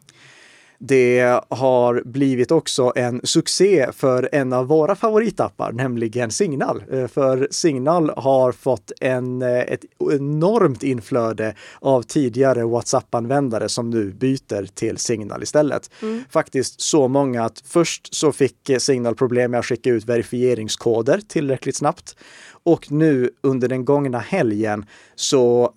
Det 0.80 1.42
har 1.50 2.02
blivit 2.06 2.52
också 2.52 2.94
en 2.96 3.22
succé 3.24 3.88
för 3.94 4.30
en 4.32 4.54
av 4.54 4.68
våra 4.68 4.96
favoritappar, 4.96 5.72
nämligen 5.72 6.32
Signal. 6.32 6.84
Eh, 6.92 7.08
för 7.08 7.48
Signal 7.52 8.12
har 8.18 8.52
fått 8.52 8.92
en, 9.02 9.42
eh, 9.42 9.60
ett 9.60 9.86
enormt 10.14 10.84
inflöde 10.84 11.56
av 11.80 12.02
tidigare 12.02 12.64
WhatsApp-användare 12.64 13.70
som 13.70 13.90
nu 13.90 14.12
byter 14.12 14.66
till 14.76 14.98
Signal 14.98 15.44
istället. 15.44 15.90
Mm. 16.02 16.24
Faktiskt 16.30 16.82
så 16.82 17.08
många 17.08 17.44
att 17.44 17.64
först 17.66 18.16
så 18.16 18.32
fick 18.32 18.72
Signal 18.78 19.16
problem 19.16 19.52
med 19.52 19.60
att 19.60 19.66
skicka 19.66 19.90
ut 19.90 20.06
verifieringskoder 20.06 21.22
tillräckligt 21.28 21.76
snabbt. 21.76 22.16
Och 22.64 22.92
nu 22.92 23.30
under 23.42 23.68
den 23.68 23.86
gångna 23.86 24.20
helgen 24.20 24.86
så 25.16 25.74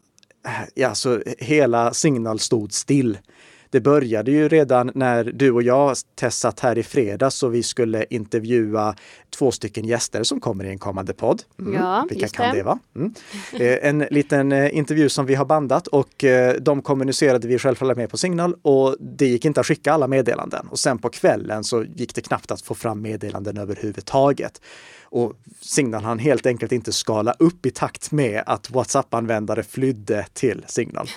eh, 0.47 0.69
ja, 0.75 0.95
så 0.95 1.23
hela 1.39 1.95
Signal 1.95 2.39
stod 2.39 2.73
still 2.73 3.19
det 3.71 3.81
började 3.81 4.31
ju 4.31 4.49
redan 4.49 4.91
när 4.95 5.25
du 5.25 5.51
och 5.51 5.63
jag 5.63 5.97
testat 6.15 6.61
här 6.61 6.79
i 6.79 6.83
fredags 6.83 7.43
och 7.43 7.55
vi 7.55 7.63
skulle 7.63 8.05
intervjua 8.11 8.95
två 9.31 9.51
stycken 9.51 9.85
gäster 9.85 10.23
som 10.23 10.41
kommer 10.41 10.65
i 10.65 10.69
en 10.69 10.79
kommande 10.79 11.13
podd. 11.13 11.43
Mm. 11.59 11.75
Ja, 11.75 12.07
Vilka 12.11 12.29
kan 12.29 12.51
det, 12.51 12.59
det 12.59 12.63
vara? 12.63 12.79
Mm. 12.97 13.15
Eh, 13.53 13.89
en 13.89 13.99
liten 13.99 14.53
eh, 14.53 14.77
intervju 14.77 15.09
som 15.09 15.27
vi 15.27 15.35
har 15.35 15.45
bandat 15.45 15.87
och 15.87 16.25
eh, 16.25 16.55
de 16.55 16.83
kommunicerade 16.83 17.49
vi 17.49 17.59
självfallet 17.59 17.97
med 17.97 18.11
på 18.11 18.17
Signal 18.17 18.55
och 18.63 18.97
det 19.01 19.27
gick 19.27 19.45
inte 19.45 19.61
att 19.61 19.67
skicka 19.67 19.93
alla 19.93 20.07
meddelanden. 20.07 20.67
Och 20.71 20.79
sen 20.79 20.99
på 20.99 21.09
kvällen 21.09 21.65
så 21.65 21.85
gick 21.85 22.15
det 22.15 22.21
knappt 22.21 22.51
att 22.51 22.63
få 22.63 22.75
fram 22.75 23.03
meddelanden 23.03 23.57
överhuvudtaget. 23.57 24.61
Och 25.05 25.33
Signal 25.61 26.03
hann 26.03 26.19
helt 26.19 26.47
enkelt 26.47 26.73
inte 26.73 26.93
skala 26.93 27.35
upp 27.39 27.67
i 27.67 27.71
takt 27.71 28.13
med 28.13 28.43
att 28.47 28.71
WhatsApp-användare 28.71 29.63
flydde 29.63 30.27
till 30.33 30.65
Signal. 30.67 31.09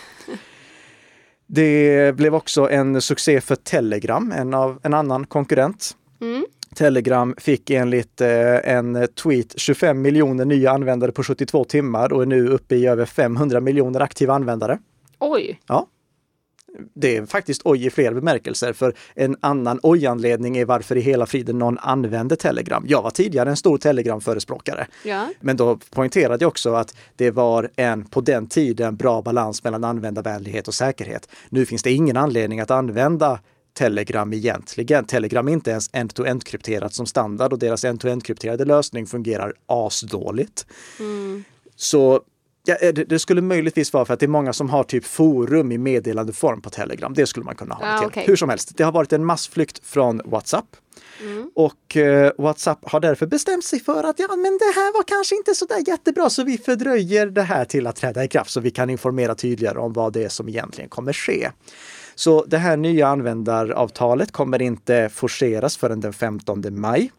Det 1.47 2.15
blev 2.15 2.35
också 2.35 2.69
en 2.69 3.01
succé 3.01 3.41
för 3.41 3.55
Telegram, 3.55 4.31
en, 4.31 4.53
av, 4.53 4.79
en 4.83 4.93
annan 4.93 5.25
konkurrent. 5.25 5.91
Mm. 6.21 6.45
Telegram 6.75 7.35
fick 7.37 7.69
enligt 7.69 8.21
eh, 8.21 8.69
en 8.75 9.07
tweet 9.23 9.59
25 9.59 10.01
miljoner 10.01 10.45
nya 10.45 10.71
användare 10.71 11.11
på 11.11 11.23
72 11.23 11.63
timmar 11.63 12.13
och 12.13 12.21
är 12.21 12.25
nu 12.25 12.47
uppe 12.47 12.75
i 12.75 12.87
över 12.87 13.05
500 13.05 13.59
miljoner 13.59 13.99
aktiva 13.99 14.33
användare. 14.33 14.79
Oj! 15.19 15.59
Ja 15.67 15.87
det 16.93 17.17
är 17.17 17.25
faktiskt 17.25 17.61
oj 17.65 17.85
i 17.85 17.89
flera 17.89 18.13
bemärkelser, 18.13 18.73
för 18.73 18.93
en 19.15 19.37
annan 19.39 19.79
oj-anledning 19.83 20.57
är 20.57 20.65
varför 20.65 20.95
i 20.95 21.01
hela 21.01 21.25
friden 21.25 21.59
någon 21.59 21.77
använder 21.77 22.35
Telegram. 22.35 22.85
Jag 22.87 23.01
var 23.01 23.11
tidigare 23.11 23.49
en 23.49 23.57
stor 23.57 23.77
Telegram-förespråkare. 23.77 24.87
Ja. 25.03 25.27
Men 25.39 25.57
då 25.57 25.79
poängterade 25.89 26.43
jag 26.43 26.49
också 26.49 26.73
att 26.73 26.95
det 27.15 27.31
var 27.31 27.69
en, 27.75 28.05
på 28.05 28.21
den 28.21 28.47
tiden, 28.47 28.95
bra 28.95 29.21
balans 29.21 29.63
mellan 29.63 29.83
användarvänlighet 29.83 30.67
och 30.67 30.73
säkerhet. 30.73 31.29
Nu 31.49 31.65
finns 31.65 31.83
det 31.83 31.91
ingen 31.91 32.17
anledning 32.17 32.59
att 32.59 32.71
använda 32.71 33.39
Telegram 33.73 34.33
egentligen. 34.33 35.05
Telegram 35.05 35.47
är 35.47 35.51
inte 35.51 35.71
ens 35.71 35.89
end-to-end 35.93 36.43
krypterat 36.43 36.93
som 36.93 37.05
standard 37.05 37.53
och 37.53 37.59
deras 37.59 37.83
end-to-end 37.83 38.25
krypterade 38.25 38.65
lösning 38.65 39.05
fungerar 39.05 39.53
asdåligt. 39.65 40.65
Mm. 40.99 41.43
Så 41.75 42.21
Ja, 42.65 42.75
eh, 42.75 42.93
det, 42.93 43.03
det, 43.03 43.19
skulle 43.19 43.41
möjligtvis 43.41 43.93
vara 43.93 44.05
för 44.05 44.13
att 44.13 44.19
det 44.19 44.25
är 44.25 44.27
många 44.27 44.53
som 44.53 44.69
har 44.69 44.83
typ 44.83 45.05
forum 45.05 45.71
i 45.71 45.77
meddelandeform 45.77 46.61
på 46.61 46.69
Telegram. 46.69 47.13
Det 47.13 47.25
skulle 47.25 47.45
man 47.45 47.55
kunna 47.55 47.75
ha 47.75 47.95
ah, 47.95 47.97
till. 47.97 48.07
Okay. 48.07 48.25
Hur 48.25 48.35
som 48.35 48.49
helst, 48.49 48.77
det 48.77 48.83
har 48.83 48.91
varit 48.91 49.13
en 49.13 49.25
massflykt 49.25 49.85
från 49.85 50.21
WhatsApp. 50.25 50.65
Mm. 51.21 51.51
Och 51.55 51.97
eh, 51.97 52.31
WhatsApp 52.37 52.79
har 52.91 52.99
därför 52.99 53.25
bestämt 53.25 53.65
sig 53.65 53.79
för 53.79 54.03
att 54.03 54.19
ja, 54.19 54.27
men 54.27 54.57
det 54.57 54.73
här 54.75 54.93
var 54.93 55.03
kanske 55.03 55.35
inte 55.35 55.55
så 55.55 55.65
där 55.65 55.83
jättebra 55.87 56.29
så 56.29 56.43
vi 56.43 56.57
fördröjer 56.57 57.27
det 57.27 57.41
här 57.41 57.65
till 57.65 57.87
att 57.87 57.95
träda 57.95 58.23
i 58.23 58.27
kraft 58.27 58.51
så 58.51 58.59
vi 58.59 58.71
kan 58.71 58.89
informera 58.89 59.35
tydligare 59.35 59.79
om 59.79 59.93
vad 59.93 60.13
det 60.13 60.23
är 60.23 60.29
som 60.29 60.49
egentligen 60.49 60.89
kommer 60.89 61.13
ske. 61.13 61.49
Så 62.15 62.45
det 62.45 62.57
här 62.57 62.77
nya 62.77 63.07
användaravtalet 63.07 64.31
kommer 64.31 64.61
inte 64.61 65.09
forceras 65.13 65.77
förrän 65.77 65.99
den 65.99 66.13
15 66.13 66.63
maj. 66.71 67.11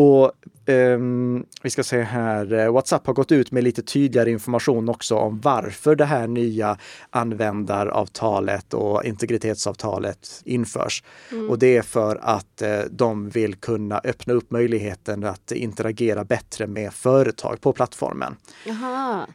Och 0.00 0.32
um, 0.66 1.46
vi 1.62 1.70
ska 1.70 1.82
se 1.82 2.02
här, 2.02 2.52
eh, 2.52 2.72
WhatsApp 2.72 3.06
har 3.06 3.14
gått 3.14 3.32
ut 3.32 3.50
med 3.50 3.64
lite 3.64 3.82
tydligare 3.82 4.30
information 4.30 4.88
också 4.88 5.16
om 5.16 5.40
varför 5.40 5.96
det 5.96 6.04
här 6.04 6.26
nya 6.26 6.78
användaravtalet 7.10 8.74
och 8.74 9.04
integritetsavtalet 9.04 10.42
införs. 10.44 11.02
Mm. 11.32 11.50
Och 11.50 11.58
det 11.58 11.76
är 11.76 11.82
för 11.82 12.16
att 12.22 12.62
uh, 12.62 12.68
de 12.90 13.28
vill 13.28 13.54
kunna 13.54 14.00
öppna 14.04 14.34
upp 14.34 14.50
möjligheten 14.50 15.24
att 15.24 15.52
interagera 15.52 16.24
bättre 16.24 16.66
med 16.66 16.92
företag 16.92 17.60
på 17.60 17.72
plattformen. 17.72 18.36
Aha. 18.68 19.26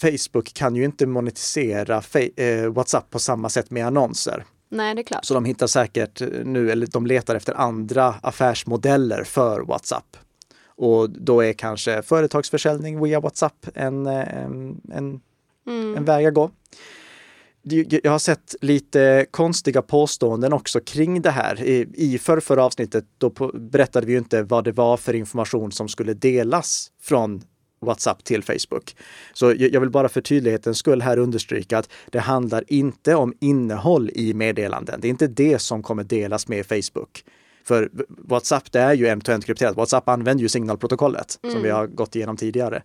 Facebook 0.00 0.54
kan 0.54 0.76
ju 0.76 0.84
inte 0.84 1.06
monetisera 1.06 2.02
uh, 2.40 2.72
WhatsApp 2.72 3.10
på 3.10 3.18
samma 3.18 3.48
sätt 3.48 3.70
med 3.70 3.86
annonser. 3.86 4.44
Nej, 4.72 4.94
det 4.94 5.00
är 5.00 5.02
klart. 5.02 5.24
Så 5.24 5.34
de 5.34 5.44
hittar 5.44 5.66
säkert 5.66 6.22
nu, 6.44 6.70
eller 6.70 6.86
de 6.86 7.06
letar 7.06 7.34
efter 7.34 7.54
andra 7.54 8.14
affärsmodeller 8.22 9.24
för 9.24 9.60
WhatsApp. 9.60 10.16
Och 10.66 11.10
då 11.10 11.40
är 11.40 11.52
kanske 11.52 12.02
företagsförsäljning 12.02 13.02
via 13.02 13.20
WhatsApp 13.20 13.66
en, 13.74 14.06
en, 14.06 14.80
en, 14.92 15.20
mm. 15.66 15.96
en 15.96 16.04
väg 16.04 16.26
att 16.26 16.34
gå. 16.34 16.50
Jag 18.02 18.10
har 18.12 18.18
sett 18.18 18.54
lite 18.60 19.26
konstiga 19.30 19.82
påståenden 19.82 20.52
också 20.52 20.80
kring 20.80 21.22
det 21.22 21.30
här. 21.30 21.62
I 21.62 22.18
förra, 22.18 22.64
avsnittet 22.64 23.04
då 23.18 23.30
berättade 23.54 24.06
vi 24.06 24.16
inte 24.16 24.42
vad 24.42 24.64
det 24.64 24.72
var 24.72 24.96
för 24.96 25.14
information 25.14 25.72
som 25.72 25.88
skulle 25.88 26.14
delas 26.14 26.90
från 27.00 27.42
WhatsApp 27.82 28.24
till 28.24 28.42
Facebook. 28.42 28.96
Så 29.32 29.54
jag 29.58 29.80
vill 29.80 29.90
bara 29.90 30.08
för 30.08 30.20
tydlighetens 30.20 30.78
skull 30.78 31.02
här 31.02 31.18
understryka 31.18 31.78
att 31.78 31.88
det 32.10 32.20
handlar 32.20 32.64
inte 32.66 33.14
om 33.14 33.34
innehåll 33.40 34.10
i 34.14 34.34
meddelanden. 34.34 35.00
Det 35.00 35.08
är 35.08 35.10
inte 35.10 35.26
det 35.26 35.58
som 35.58 35.82
kommer 35.82 36.04
delas 36.04 36.48
med 36.48 36.66
Facebook. 36.66 37.24
För 37.64 37.90
WhatsApp, 38.08 38.72
det 38.72 38.80
är 38.80 38.94
ju 38.94 39.06
end-to-end 39.06 39.44
krypterat. 39.44 39.76
WhatsApp 39.76 40.08
använder 40.08 40.42
ju 40.42 40.48
signalprotokollet 40.48 41.38
mm. 41.42 41.54
som 41.54 41.62
vi 41.62 41.70
har 41.70 41.86
gått 41.86 42.16
igenom 42.16 42.36
tidigare. 42.36 42.82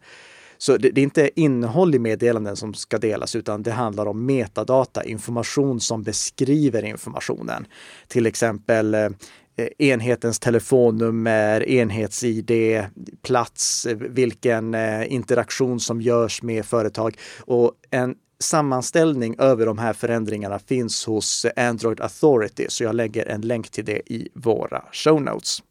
Så 0.57 0.77
det, 0.77 0.89
det, 0.89 1.01
är 1.01 1.03
inte 1.03 1.29
innehåll 1.35 1.95
i 1.95 1.99
meddelanden 1.99 2.55
som 2.55 2.73
ska 2.73 2.97
delas 2.97 3.35
utan 3.35 3.63
det 3.63 3.71
handlar 3.71 4.05
om 4.05 4.25
metadata, 4.25 5.03
information 5.03 5.79
som 5.79 6.03
beskriver 6.03 6.85
informationen. 6.85 7.67
Till 8.07 8.25
exempel 8.25 8.93
eh, 8.93 9.09
Eh, 9.57 9.67
enhetens 9.77 10.39
telefonnummer, 10.39 11.69
enhets-id, 11.69 12.85
plats, 13.21 13.87
vilken 13.95 14.73
eh, 14.73 15.13
interaktion 15.13 15.79
som 15.79 16.01
görs 16.01 16.41
med 16.41 16.65
företag. 16.65 17.17
Och 17.39 17.71
en 17.91 18.15
sammanställning 18.39 19.35
över 19.39 19.65
de 19.65 19.77
här 19.77 19.93
förändringarna 19.93 20.59
finns 20.59 21.05
hos 21.05 21.45
Android 21.55 22.01
Authority, 22.01 22.65
så 22.69 22.83
jag 22.83 22.95
lägger 22.95 23.25
en 23.25 23.41
länk 23.41 23.69
till 23.69 23.85
det 23.85 24.13
i 24.13 24.29
våra 24.33 24.83
show 24.91 25.21
notes. 25.21 25.63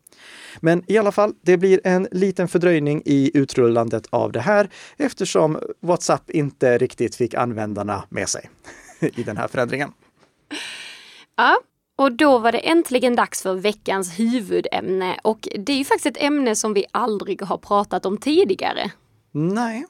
Men 0.60 0.82
i 0.86 0.98
alla 0.98 1.12
fall, 1.12 1.34
det 1.42 1.56
blir 1.56 1.80
en 1.84 2.08
liten 2.10 2.48
fördröjning 2.48 3.02
i 3.04 3.30
utrullandet 3.34 4.06
av 4.10 4.32
det 4.32 4.40
här 4.40 4.68
eftersom 4.96 5.58
WhatsApp 5.80 6.30
inte 6.30 6.78
riktigt 6.78 7.14
fick 7.14 7.34
användarna 7.34 8.04
med 8.08 8.28
sig 8.28 8.50
i 9.00 9.22
den 9.22 9.36
här 9.36 9.48
förändringen. 9.48 9.92
Ja, 11.36 11.60
och 11.96 12.12
då 12.12 12.38
var 12.38 12.52
det 12.52 12.58
äntligen 12.58 13.16
dags 13.16 13.42
för 13.42 13.54
veckans 13.54 14.18
huvudämne 14.18 15.20
och 15.22 15.48
det 15.58 15.72
är 15.72 15.76
ju 15.76 15.84
faktiskt 15.84 16.06
ett 16.06 16.22
ämne 16.22 16.56
som 16.56 16.74
vi 16.74 16.84
aldrig 16.90 17.42
har 17.42 17.58
pratat 17.58 18.06
om 18.06 18.18
tidigare. 18.18 18.90
Nej. 19.32 19.86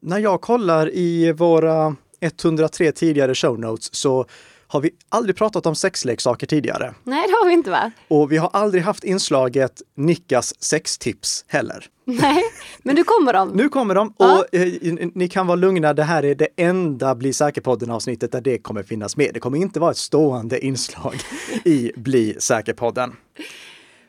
När 0.00 0.18
jag 0.18 0.40
kollar 0.40 0.94
i 0.94 1.32
våra 1.32 1.96
103 2.20 2.92
tidigare 2.92 3.34
show 3.34 3.60
notes 3.60 3.94
så 3.94 4.26
har 4.66 4.80
vi 4.80 4.90
aldrig 5.08 5.36
pratat 5.36 5.66
om 5.66 5.74
sexleksaker 5.74 6.46
tidigare. 6.46 6.94
Nej, 7.04 7.26
det 7.26 7.32
har 7.32 7.46
vi 7.46 7.52
inte 7.52 7.70
va? 7.70 7.90
Och 8.08 8.32
vi 8.32 8.36
har 8.36 8.50
aldrig 8.52 8.82
haft 8.82 9.04
inslaget 9.04 9.82
Nickas 9.96 10.62
sextips 10.62 11.44
heller. 11.48 11.86
Nej, 12.22 12.42
men 12.82 12.94
nu 12.94 13.04
kommer 13.04 13.32
de. 13.32 13.48
Nu 13.48 13.68
kommer 13.68 13.94
de 13.94 14.14
ja. 14.18 14.38
och 14.38 14.54
eh, 14.54 15.08
ni 15.14 15.28
kan 15.28 15.46
vara 15.46 15.56
lugna. 15.56 15.94
Det 15.94 16.02
här 16.02 16.24
är 16.24 16.34
det 16.34 16.48
enda 16.56 17.14
Bli 17.14 17.32
säker-podden 17.32 17.90
avsnittet 17.90 18.32
där 18.32 18.40
det 18.40 18.58
kommer 18.58 18.82
finnas 18.82 19.16
med. 19.16 19.30
Det 19.34 19.40
kommer 19.40 19.58
inte 19.58 19.80
vara 19.80 19.90
ett 19.90 19.96
stående 19.96 20.66
inslag 20.66 21.14
i 21.64 21.92
Bli 21.96 22.36
säker-podden. 22.38 23.12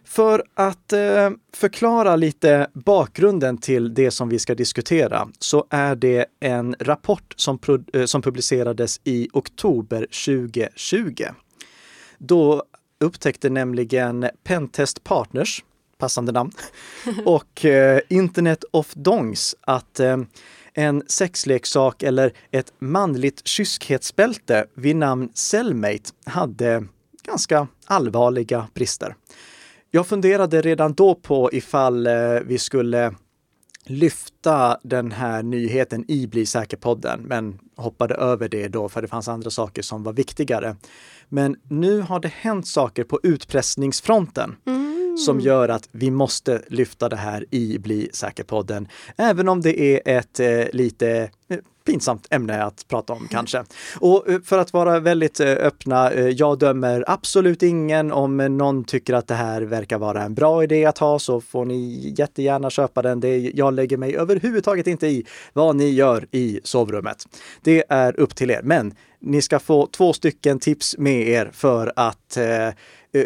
För 0.05 0.43
att 0.53 0.93
eh, 0.93 1.29
förklara 1.53 2.15
lite 2.15 2.67
bakgrunden 2.73 3.57
till 3.57 3.93
det 3.93 4.11
som 4.11 4.29
vi 4.29 4.39
ska 4.39 4.55
diskutera 4.55 5.27
så 5.39 5.65
är 5.69 5.95
det 5.95 6.25
en 6.39 6.75
rapport 6.79 7.33
som, 7.35 7.59
eh, 7.93 8.05
som 8.05 8.21
publicerades 8.21 9.01
i 9.03 9.29
oktober 9.33 9.99
2020. 9.99 11.23
Då 12.17 12.63
upptäckte 12.99 13.49
nämligen 13.49 14.29
Pentest 14.43 15.03
Partners, 15.03 15.63
passande 16.03 16.31
namn, 16.31 16.51
och 17.25 17.65
eh, 17.65 17.99
Internet 18.09 18.63
of 18.71 18.93
Dongs 18.93 19.55
att 19.61 19.99
eh, 19.99 20.17
en 20.73 21.03
sexleksak 21.07 22.03
eller 22.03 22.33
ett 22.51 22.73
manligt 22.79 23.47
kyskhetsbälte 23.47 24.65
vid 24.73 24.95
namn 24.95 25.29
Cellmate 25.33 26.11
hade 26.25 26.83
ganska 27.25 27.67
allvarliga 27.85 28.67
brister. 28.73 29.15
Jag 29.91 30.07
funderade 30.07 30.61
redan 30.61 30.93
då 30.93 31.15
på 31.15 31.49
ifall 31.53 32.07
eh, 32.07 32.13
vi 32.45 32.57
skulle 32.57 33.15
lyfta 33.85 34.77
den 34.83 35.11
här 35.11 35.43
nyheten 35.43 36.05
i 36.07 36.27
Bli 36.27 36.45
säker-podden, 36.45 37.19
men 37.19 37.59
hoppade 37.75 38.15
över 38.15 38.49
det 38.49 38.67
då 38.67 38.89
för 38.89 39.01
det 39.01 39.07
fanns 39.07 39.27
andra 39.27 39.49
saker 39.49 39.81
som 39.81 40.03
var 40.03 40.13
viktigare. 40.13 40.75
Men 41.29 41.55
nu 41.69 42.01
har 42.01 42.19
det 42.19 42.33
hänt 42.35 42.67
saker 42.67 43.03
på 43.03 43.19
utpressningsfronten 43.23 44.55
mm 44.65 44.92
som 45.17 45.39
gör 45.39 45.69
att 45.69 45.89
vi 45.91 46.11
måste 46.11 46.61
lyfta 46.67 47.09
det 47.09 47.15
här 47.15 47.45
i 47.51 47.77
Bli 47.77 48.09
säker-podden. 48.13 48.87
Även 49.17 49.49
om 49.49 49.61
det 49.61 49.79
är 49.79 50.17
ett 50.17 50.39
eh, 50.39 50.65
lite 50.73 51.29
eh, 51.47 51.57
pinsamt 51.85 52.27
ämne 52.29 52.63
att 52.63 52.85
prata 52.87 53.13
om 53.13 53.27
kanske. 53.31 53.63
Och 53.99 54.29
eh, 54.29 54.41
för 54.41 54.57
att 54.57 54.73
vara 54.73 54.99
väldigt 54.99 55.39
eh, 55.39 55.51
öppna, 55.51 56.13
jag 56.13 56.59
dömer 56.59 57.03
absolut 57.07 57.63
ingen. 57.63 58.11
Om 58.11 58.37
någon 58.37 58.83
tycker 58.83 59.13
att 59.13 59.27
det 59.27 59.35
här 59.35 59.61
verkar 59.61 59.97
vara 59.97 60.23
en 60.23 60.33
bra 60.33 60.63
idé 60.63 60.85
att 60.85 60.97
ha 60.97 61.19
så 61.19 61.41
får 61.41 61.65
ni 61.65 62.13
jättegärna 62.17 62.69
köpa 62.69 63.01
den. 63.01 63.19
Det 63.19 63.37
jag 63.37 63.73
lägger 63.73 63.97
mig 63.97 64.15
överhuvudtaget 64.15 64.87
inte 64.87 65.07
i 65.07 65.25
vad 65.53 65.75
ni 65.75 65.89
gör 65.89 66.27
i 66.31 66.59
sovrummet. 66.63 67.25
Det 67.61 67.83
är 67.89 68.19
upp 68.19 68.35
till 68.35 68.51
er. 68.51 68.61
Men 68.63 68.93
ni 69.19 69.41
ska 69.41 69.59
få 69.59 69.87
två 69.87 70.13
stycken 70.13 70.59
tips 70.59 70.97
med 70.97 71.27
er 71.27 71.49
för 71.53 71.93
att 71.95 72.37
eh, 72.37 72.69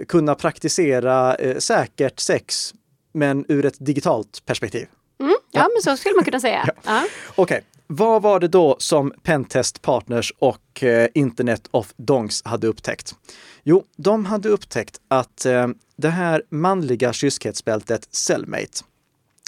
kunna 0.08 0.36
praktisera 0.36 1.36
eh, 1.36 1.58
säkert 1.58 2.20
sex, 2.20 2.74
men 3.14 3.46
ur 3.48 3.66
ett 3.66 3.86
digitalt 3.86 4.46
perspektiv. 4.46 4.88
Mm, 5.20 5.36
ja, 5.52 5.62
ja, 5.62 5.70
men 5.74 5.82
så 5.82 5.98
skulle 5.98 6.16
man 6.16 6.26
kunna 6.26 6.40
säga. 6.40 6.64
ja. 6.68 6.74
ja. 6.86 7.08
Okej, 7.36 7.44
okay. 7.44 7.62
Vad 7.90 8.22
var 8.22 8.40
det 8.40 8.48
då 8.48 8.76
som 8.80 9.14
Pentest 9.24 9.82
Partners 9.82 10.34
och 10.40 10.84
eh, 10.84 11.08
Internet 11.14 11.68
of 11.72 11.94
Dongs 11.98 12.42
hade 12.46 12.68
upptäckt? 12.68 13.16
Jo, 13.64 13.84
de 13.98 14.26
hade 14.26 14.50
upptäckt 14.50 15.00
att 15.08 15.46
eh, 15.46 15.68
det 15.98 16.10
här 16.10 16.44
manliga 16.50 17.14
kyskhetsbältet 17.14 18.08
Cellmate, 18.12 18.84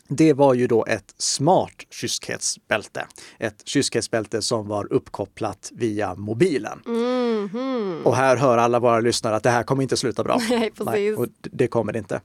det 0.10 0.34
var 0.34 0.54
ju 0.54 0.67
då 0.67 0.86
ett 0.86 1.13
smart 1.17 1.86
kyskhetsbälte. 1.89 3.06
Ett 3.38 3.62
kyskhetsbälte 3.65 4.41
som 4.41 4.67
var 4.67 4.93
uppkopplat 4.93 5.72
via 5.74 6.15
mobilen. 6.15 6.82
Mm 6.86 7.50
-hmm. 7.50 8.04
Och 8.04 8.15
här 8.15 8.38
hör 8.38 8.58
alla 8.58 8.80
våra 8.80 9.00
lyssnare 9.00 9.36
att 9.36 9.43
det 9.43 9.50
här 9.50 9.63
kommer 9.63 9.84
inte 9.84 9.98
sluta 9.98 10.24
bra. 10.24 10.39
Nej. 10.50 10.72
Nej, 10.80 11.15
och 11.15 11.28
det 11.41 11.67
kommer 11.67 11.93
det 11.93 12.00
inte. 12.00 12.22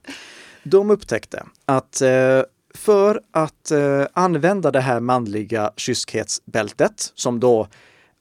De 0.63 0.91
upptäckte 0.91 1.45
att 1.65 2.01
eh, 2.01 2.41
för 2.73 3.21
att 3.31 3.71
eh, 3.71 4.05
använda 4.13 4.71
det 4.71 4.81
här 4.81 4.99
manliga 4.99 5.71
kyskhetsbältet 5.75 7.11
som 7.15 7.39
då 7.39 7.67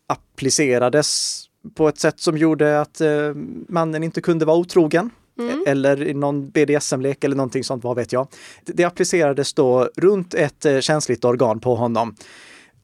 applicerades 0.07 1.41
på 1.75 1.89
ett 1.89 1.99
sätt 1.99 2.21
som 2.21 2.39
gjorde 2.39 2.81
att 2.81 3.01
eh, 3.01 3.35
mannen 3.69 4.03
inte 4.03 4.21
kunde 4.21 4.45
vara 4.45 4.57
otrogen. 4.57 5.11
Mm. 5.39 5.65
Eller 5.67 6.03
i 6.03 6.15
någon 6.15 6.51
BDSM-lek 6.51 7.25
eller 7.25 7.37
någonting 7.37 7.65
sånt, 7.65 7.85
vad 7.85 7.97
vet 7.97 8.13
jag. 8.13 8.29
Det 8.65 8.85
applicerades 8.85 9.55
då 9.55 9.89
runt 9.97 10.35
ett 10.35 10.65
eh, 10.65 10.81
känsligt 10.81 11.25
organ 11.25 11.61
på 11.61 11.75
honom 11.75 12.17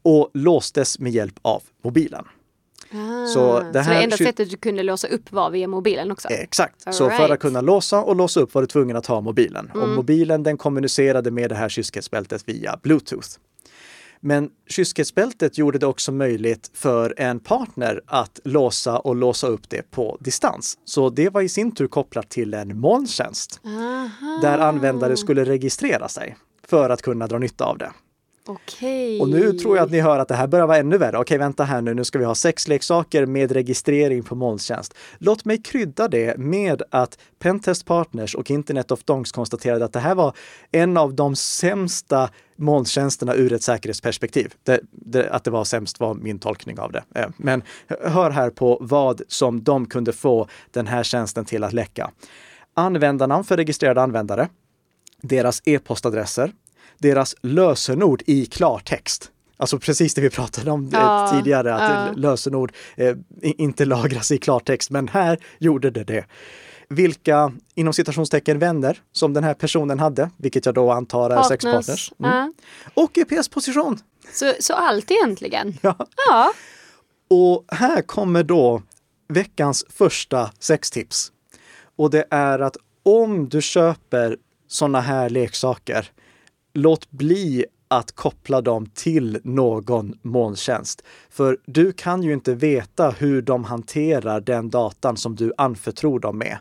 och 0.03 0.31
låstes 0.35 0.99
med 0.99 1.13
hjälp 1.13 1.39
av 1.43 1.63
mobilen. 1.85 2.25
Ah, 2.93 3.27
så, 3.27 3.61
det, 3.73 3.85
så 3.85 3.91
det 3.91 4.03
enda 4.03 4.17
sättet 4.17 4.51
du 4.51 4.57
kunde 4.57 4.83
låsa 4.83 5.09
upp 5.09 5.33
var 5.33 5.51
via 5.51 5.69
mobilen 5.69 6.11
också? 6.11 6.29
Exakt, 6.29 6.87
All 6.87 6.93
så 6.93 7.07
right. 7.09 7.21
för 7.21 7.29
att 7.29 7.41
kunna 7.41 7.61
låsa 7.61 8.03
och 8.03 8.17
låsa 8.17 8.41
upp 8.41 8.55
var 8.55 8.63
du 8.63 8.69
tvungen 8.69 8.97
att 8.97 9.07
ha 9.07 9.21
mobilen. 9.21 9.71
Mm. 9.75 9.83
Och 9.83 9.97
mobilen 9.97 10.43
den 10.43 10.57
kommunicerade 10.57 11.31
med 11.31 11.51
det 11.51 11.55
här 11.55 11.69
kyskhetsbältet 11.69 12.49
via 12.49 12.79
Bluetooth. 12.83 13.29
Men 14.21 14.51
kyskhetsbältet 14.67 15.59
gjorde 15.59 15.79
det 15.79 15.87
också 15.87 16.13
möjligt 16.13 16.71
för 16.75 17.15
en 17.17 17.41
partner 17.41 18.01
att 18.07 18.41
låsa 18.45 18.99
och 18.99 19.17
låsa 19.17 19.47
upp 19.47 19.71
det 19.71 19.91
på 19.91 20.17
distans. 20.21 20.79
Så 20.85 21.11
det 21.11 21.29
var 21.29 21.43
i 21.43 21.49
sin 21.49 21.75
tur 21.75 21.87
kopplat 21.87 22.29
till 22.29 22.55
en 22.55 22.81
molntjänst 22.81 23.61
Aha. 23.65 24.39
där 24.43 24.59
användare 24.59 25.17
skulle 25.17 25.45
registrera 25.45 26.09
sig 26.09 26.37
för 26.67 26.91
att 26.91 27.03
kunna 27.03 27.27
dra 27.27 27.39
nytta 27.39 27.65
av 27.65 27.79
det. 27.79 27.93
Okej. 28.47 29.21
Och 29.21 29.29
nu 29.29 29.53
tror 29.53 29.77
jag 29.77 29.85
att 29.85 29.91
ni 29.91 30.01
hör 30.01 30.19
att 30.19 30.29
det 30.29 30.35
här 30.35 30.47
börjar 30.47 30.67
vara 30.67 30.79
ännu 30.79 30.99
värre. 30.99 31.19
Okej, 31.19 31.39
vänta 31.39 31.65
här 31.65 31.81
nu, 31.81 31.95
nu 31.95 32.05
ska 32.05 32.19
vi 32.19 32.25
ha 32.25 32.35
sexleksaker 32.35 33.27
med 33.27 33.53
registrering 33.53 34.23
på 34.23 34.35
molntjänst. 34.35 34.95
Låt 35.19 35.45
mig 35.45 35.63
krydda 35.63 36.09
det 36.09 36.39
med 36.39 36.83
att 36.91 37.19
Pentest 37.39 37.87
Partners 37.87 38.35
och 38.35 38.51
Internet 38.51 38.91
of 38.91 39.05
Dongs 39.05 39.33
konstaterade 39.33 39.85
att 39.85 39.93
det 39.93 40.01
här 40.01 40.15
var 40.15 40.37
en 40.73 40.97
av 40.97 41.15
de 41.15 41.37
sämsta 41.37 42.31
molntjänsterna 42.61 43.35
ur 43.35 43.53
ett 43.53 43.63
säkerhetsperspektiv. 43.63 44.55
Det, 44.63 44.81
det, 44.91 45.31
att 45.31 45.45
det 45.45 45.51
var 45.51 45.65
sämst 45.65 46.01
var 46.01 46.15
min 46.15 46.39
tolkning 46.39 46.79
av 46.79 46.93
det. 46.93 47.03
Eh, 47.15 47.29
men 47.37 47.63
hör 48.01 48.31
här 48.31 48.51
på 48.51 48.79
vad 48.81 49.23
som 49.29 49.63
de 49.63 49.87
kunde 49.87 50.13
få 50.13 50.49
den 50.71 50.87
här 50.87 51.03
tjänsten 51.03 51.45
till 51.45 51.65
att 51.65 51.73
läcka. 51.73 52.11
Användarnamn 52.75 53.45
för 53.45 53.57
registrerade 53.57 54.03
användare, 54.03 54.49
deras 55.23 55.63
e-postadresser, 55.65 56.53
deras 56.99 57.35
lösenord 57.41 58.23
i 58.27 58.47
klartext. 58.47 59.31
Alltså 59.57 59.79
precis 59.79 60.15
det 60.15 60.21
vi 60.21 60.31
pratade 60.31 60.71
om 60.71 60.85
eh, 60.85 60.91
ja, 60.93 61.33
tidigare, 61.33 61.75
att 61.75 62.07
ja. 62.07 62.13
lösenord 62.17 62.73
eh, 62.97 63.17
inte 63.43 63.85
lagras 63.85 64.33
i 64.33 64.39
klartext, 64.39 64.91
men 64.91 65.09
här 65.09 65.39
gjorde 65.59 65.91
det 65.91 66.05
det. 66.05 66.25
Vilka, 66.95 67.53
inom 67.75 67.93
citationstecken, 67.93 68.59
vänner 68.59 69.03
som 69.13 69.33
den 69.33 69.45
här 69.45 69.55
personen 69.55 69.99
hade, 69.99 70.31
vilket 70.37 70.67
jag 70.67 70.75
då 70.75 70.91
antar 70.91 71.31
är 71.31 71.43
sexpartners. 71.43 72.13
Mm. 72.19 72.31
Ja. 72.31 72.53
Och 72.95 73.13
GPS-position. 73.13 73.99
Så, 74.33 74.53
så 74.61 74.75
allt 74.75 75.11
egentligen? 75.11 75.79
Ja. 75.83 75.97
ja. 76.29 76.53
Och 77.31 77.65
här 77.69 78.03
kommer 78.03 78.43
då 78.43 78.83
veckans 79.29 79.85
första 79.89 80.51
sextips. 80.59 81.33
Och 81.97 82.11
det 82.11 82.25
är 82.31 82.59
att 82.59 82.77
om 83.03 83.49
du 83.49 83.63
köper 83.63 84.37
sådana 84.69 85.01
här 85.01 85.31
leksaker 85.31 86.11
låt 86.75 87.11
bli 87.11 87.65
att 87.91 88.13
koppla 88.13 88.61
dem 88.61 88.87
till 88.87 89.39
någon 89.45 90.19
molntjänst. 90.23 91.03
För 91.31 91.59
du 91.67 91.93
kan 91.93 92.23
ju 92.23 92.33
inte 92.33 92.55
veta 92.55 93.11
hur 93.11 93.43
de 93.43 93.65
hanterar 93.65 94.41
den 94.41 94.71
datan 94.71 95.17
som 95.17 95.37
du 95.37 95.53
anförtror 95.57 96.21
dem 96.21 96.39
med. 96.39 96.59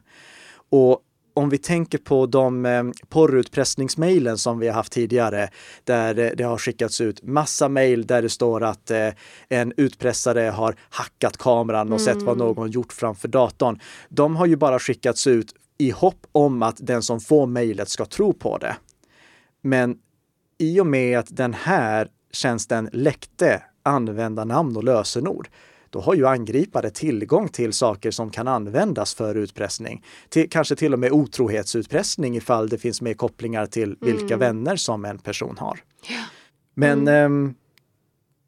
Och 0.69 1.03
om 1.33 1.49
vi 1.49 1.57
tänker 1.57 1.97
på 1.97 2.25
de 2.25 2.65
eh, 2.65 2.83
porrutpressningsmejlen 3.09 4.37
som 4.37 4.59
vi 4.59 4.67
har 4.67 4.73
haft 4.73 4.93
tidigare, 4.93 5.49
där 5.83 6.19
eh, 6.19 6.31
det 6.37 6.43
har 6.43 6.57
skickats 6.57 7.01
ut 7.01 7.23
massa 7.23 7.69
mejl 7.69 8.07
där 8.07 8.21
det 8.21 8.29
står 8.29 8.63
att 8.63 8.91
eh, 8.91 9.09
en 9.49 9.73
utpressare 9.77 10.41
har 10.41 10.75
hackat 10.89 11.37
kameran 11.37 11.93
och 11.93 11.99
mm. 11.99 12.05
sett 12.05 12.21
vad 12.23 12.35
mm. 12.35 12.47
någon 12.47 12.71
gjort 12.71 12.93
framför 12.93 13.27
datorn. 13.27 13.79
De 14.09 14.35
har 14.35 14.45
ju 14.45 14.55
bara 14.55 14.79
skickats 14.79 15.27
ut 15.27 15.53
i 15.77 15.91
hopp 15.91 16.27
om 16.31 16.63
att 16.63 16.77
den 16.79 17.03
som 17.03 17.19
får 17.19 17.47
mejlet 17.47 17.89
ska 17.89 18.05
tro 18.05 18.33
på 18.33 18.57
det. 18.57 18.75
Men 19.61 19.97
i 20.59 20.79
och 20.79 20.87
med 20.87 21.19
att 21.19 21.35
den 21.35 21.53
här 21.53 22.07
tjänsten 22.31 22.89
läckte 22.93 23.63
användarnamn 23.83 24.77
och 24.77 24.83
lösenord 24.83 25.49
då 25.89 26.01
har 26.01 26.15
ju 26.15 26.27
angripare 26.27 26.89
tillgång 26.89 27.49
till 27.49 27.73
saker 27.73 28.11
som 28.11 28.29
kan 28.29 28.47
användas 28.47 29.13
för 29.13 29.35
utpressning. 29.35 30.05
Till, 30.29 30.49
kanske 30.49 30.75
till 30.75 30.93
och 30.93 30.99
med 30.99 31.11
otrohetsutpressning 31.11 32.35
ifall 32.35 32.69
det 32.69 32.77
finns 32.77 33.01
med 33.01 33.17
kopplingar 33.17 33.65
till 33.65 33.97
vilka 34.01 34.33
mm. 34.33 34.39
vänner 34.39 34.75
som 34.75 35.05
en 35.05 35.19
person 35.19 35.57
har. 35.57 35.79
Ja. 36.09 36.23
Men 36.73 37.07
mm. 37.07 37.47
eh, 37.47 37.51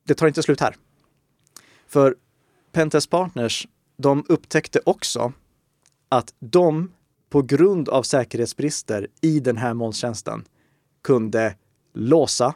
det 0.08 0.14
tar 0.14 0.28
inte 0.28 0.44
slut 0.44 0.60
här. 0.60 0.76
För 1.88 2.16
Pentest 2.72 3.10
Partners, 3.10 3.68
de 3.98 4.26
upptäckte 4.30 4.80
också 4.86 5.34
att 6.10 6.34
de 6.40 6.92
på 7.30 7.42
grund 7.42 7.90
av 7.90 8.04
säkerhetsbrister 8.04 9.08
i 9.22 9.40
den 9.40 9.58
här 9.58 9.74
molntjänsten 9.74 10.46
kunde 11.04 11.56
låsa 11.94 12.54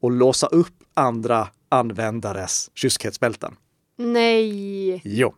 och 0.00 0.10
låsa 0.10 0.46
upp 0.46 0.74
andra 0.94 1.48
användares 1.68 2.70
kyskhetsbälten. 2.74 3.56
Nej! 3.96 5.00
Jo. 5.04 5.34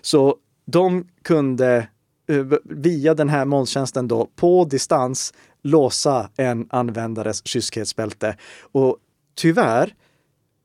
Så 0.00 0.36
de 0.64 1.08
kunde 1.22 1.88
eh, 2.28 2.46
via 2.64 3.14
den 3.14 3.28
här 3.28 3.44
molntjänsten 3.44 4.08
då 4.08 4.28
på 4.36 4.64
distans 4.64 5.34
låsa 5.62 6.30
en 6.36 6.66
användares 6.70 7.46
kyskhetsbälte. 7.46 8.36
Och 8.60 8.96
tyvärr 9.34 9.94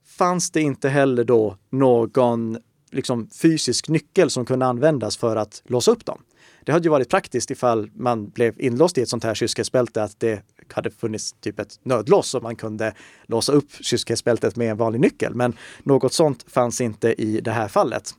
fanns 0.06 0.52
det 0.52 0.62
inte 0.62 0.90
heller 0.90 1.24
då 1.24 1.58
någon 1.70 2.58
liksom, 2.94 3.30
fysisk 3.30 3.90
nyckel 3.90 4.30
som 4.30 4.46
kunde 4.46 4.66
användas 4.66 5.18
för 5.18 5.36
att 5.36 5.62
låsa 5.66 5.92
upp 5.92 6.06
dem. 6.06 6.22
Det 6.66 6.72
hade 6.72 6.84
ju 6.84 6.90
varit 6.90 7.10
praktiskt 7.10 7.52
ifall 7.52 7.90
man 7.94 8.30
blev 8.30 8.62
inlåst 8.62 8.98
i 8.98 9.02
ett 9.02 9.10
sånt 9.10 9.24
här 9.24 9.36
kyskhetsbälte 9.36 10.04
att 10.04 10.20
det 10.20 10.44
hade 10.74 10.92
funnits 10.92 11.36
typ 11.40 11.60
ett 11.60 11.80
nödlås 11.84 12.30
så 12.30 12.40
man 12.40 12.56
kunde 12.56 12.94
låsa 13.28 13.52
upp 13.52 13.72
kyskhetsbältet 13.80 14.56
med 14.56 14.72
en 14.72 14.78
vanlig 14.78 15.00
nyckel. 15.00 15.36
Men 15.36 15.54
något 15.84 16.14
sånt 16.14 16.46
fanns 16.48 16.82
inte 16.82 17.22
i 17.22 17.42
det 17.42 17.52
här 17.52 17.68
fallet. 17.68 18.16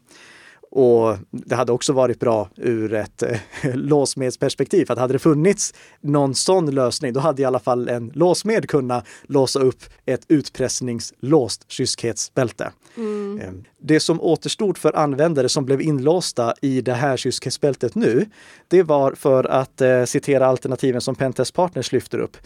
Och 0.75 1.17
det 1.31 1.55
hade 1.55 1.73
också 1.73 1.93
varit 1.93 2.21
bra 2.21 2.49
ur 2.57 2.95
ett 2.95 3.23
eh, 3.23 3.39
låsmedsperspektiv. 3.75 4.93
Att 4.93 4.99
hade 4.99 5.13
det 5.13 5.19
funnits 5.19 5.75
någon 6.01 6.35
sån 6.35 6.71
lösning, 6.71 7.13
då 7.13 7.21
hade 7.21 7.43
i 7.43 7.45
alla 7.45 7.59
fall 7.59 7.89
en 7.89 8.13
låsmed 8.15 8.69
kunnat 8.69 9.07
låsa 9.23 9.61
upp 9.61 9.85
ett 10.07 10.25
utpressningslåst 10.29 11.65
kyskhetsbälte. 11.69 12.73
Mm. 12.97 13.41
Eh, 13.41 13.53
det 13.81 14.01
som 14.01 14.21
återstod 14.21 14.79
för 14.79 14.97
användare 14.97 15.49
som 15.49 15.65
blev 15.65 15.81
inlåsta 15.81 16.55
i 16.63 16.81
det 16.81 16.95
här 16.95 17.17
kyskhetsbältet 17.17 17.95
nu, 17.95 18.27
det 18.69 18.83
var 18.83 19.13
för 19.13 19.45
att 19.45 19.81
eh, 19.81 20.05
citera 20.05 20.47
alternativen 20.47 21.01
som 21.01 21.15
Pentest 21.15 21.55
Partners 21.55 21.93
lyfter 21.93 22.19
upp. 22.19 22.37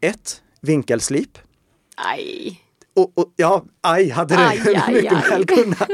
Ett, 0.00 0.42
Vinkelslip. 0.60 1.38
Aj 1.96 2.67
och, 2.98 3.18
och, 3.18 3.32
ja, 3.36 3.64
aj 3.80 4.08
hade 4.10 4.36
det 4.36 4.46
aj, 4.46 4.60
aj, 4.76 4.94
mycket 4.94 5.12
aj. 5.12 5.30
väl 5.30 5.46
kunnat 5.46 5.88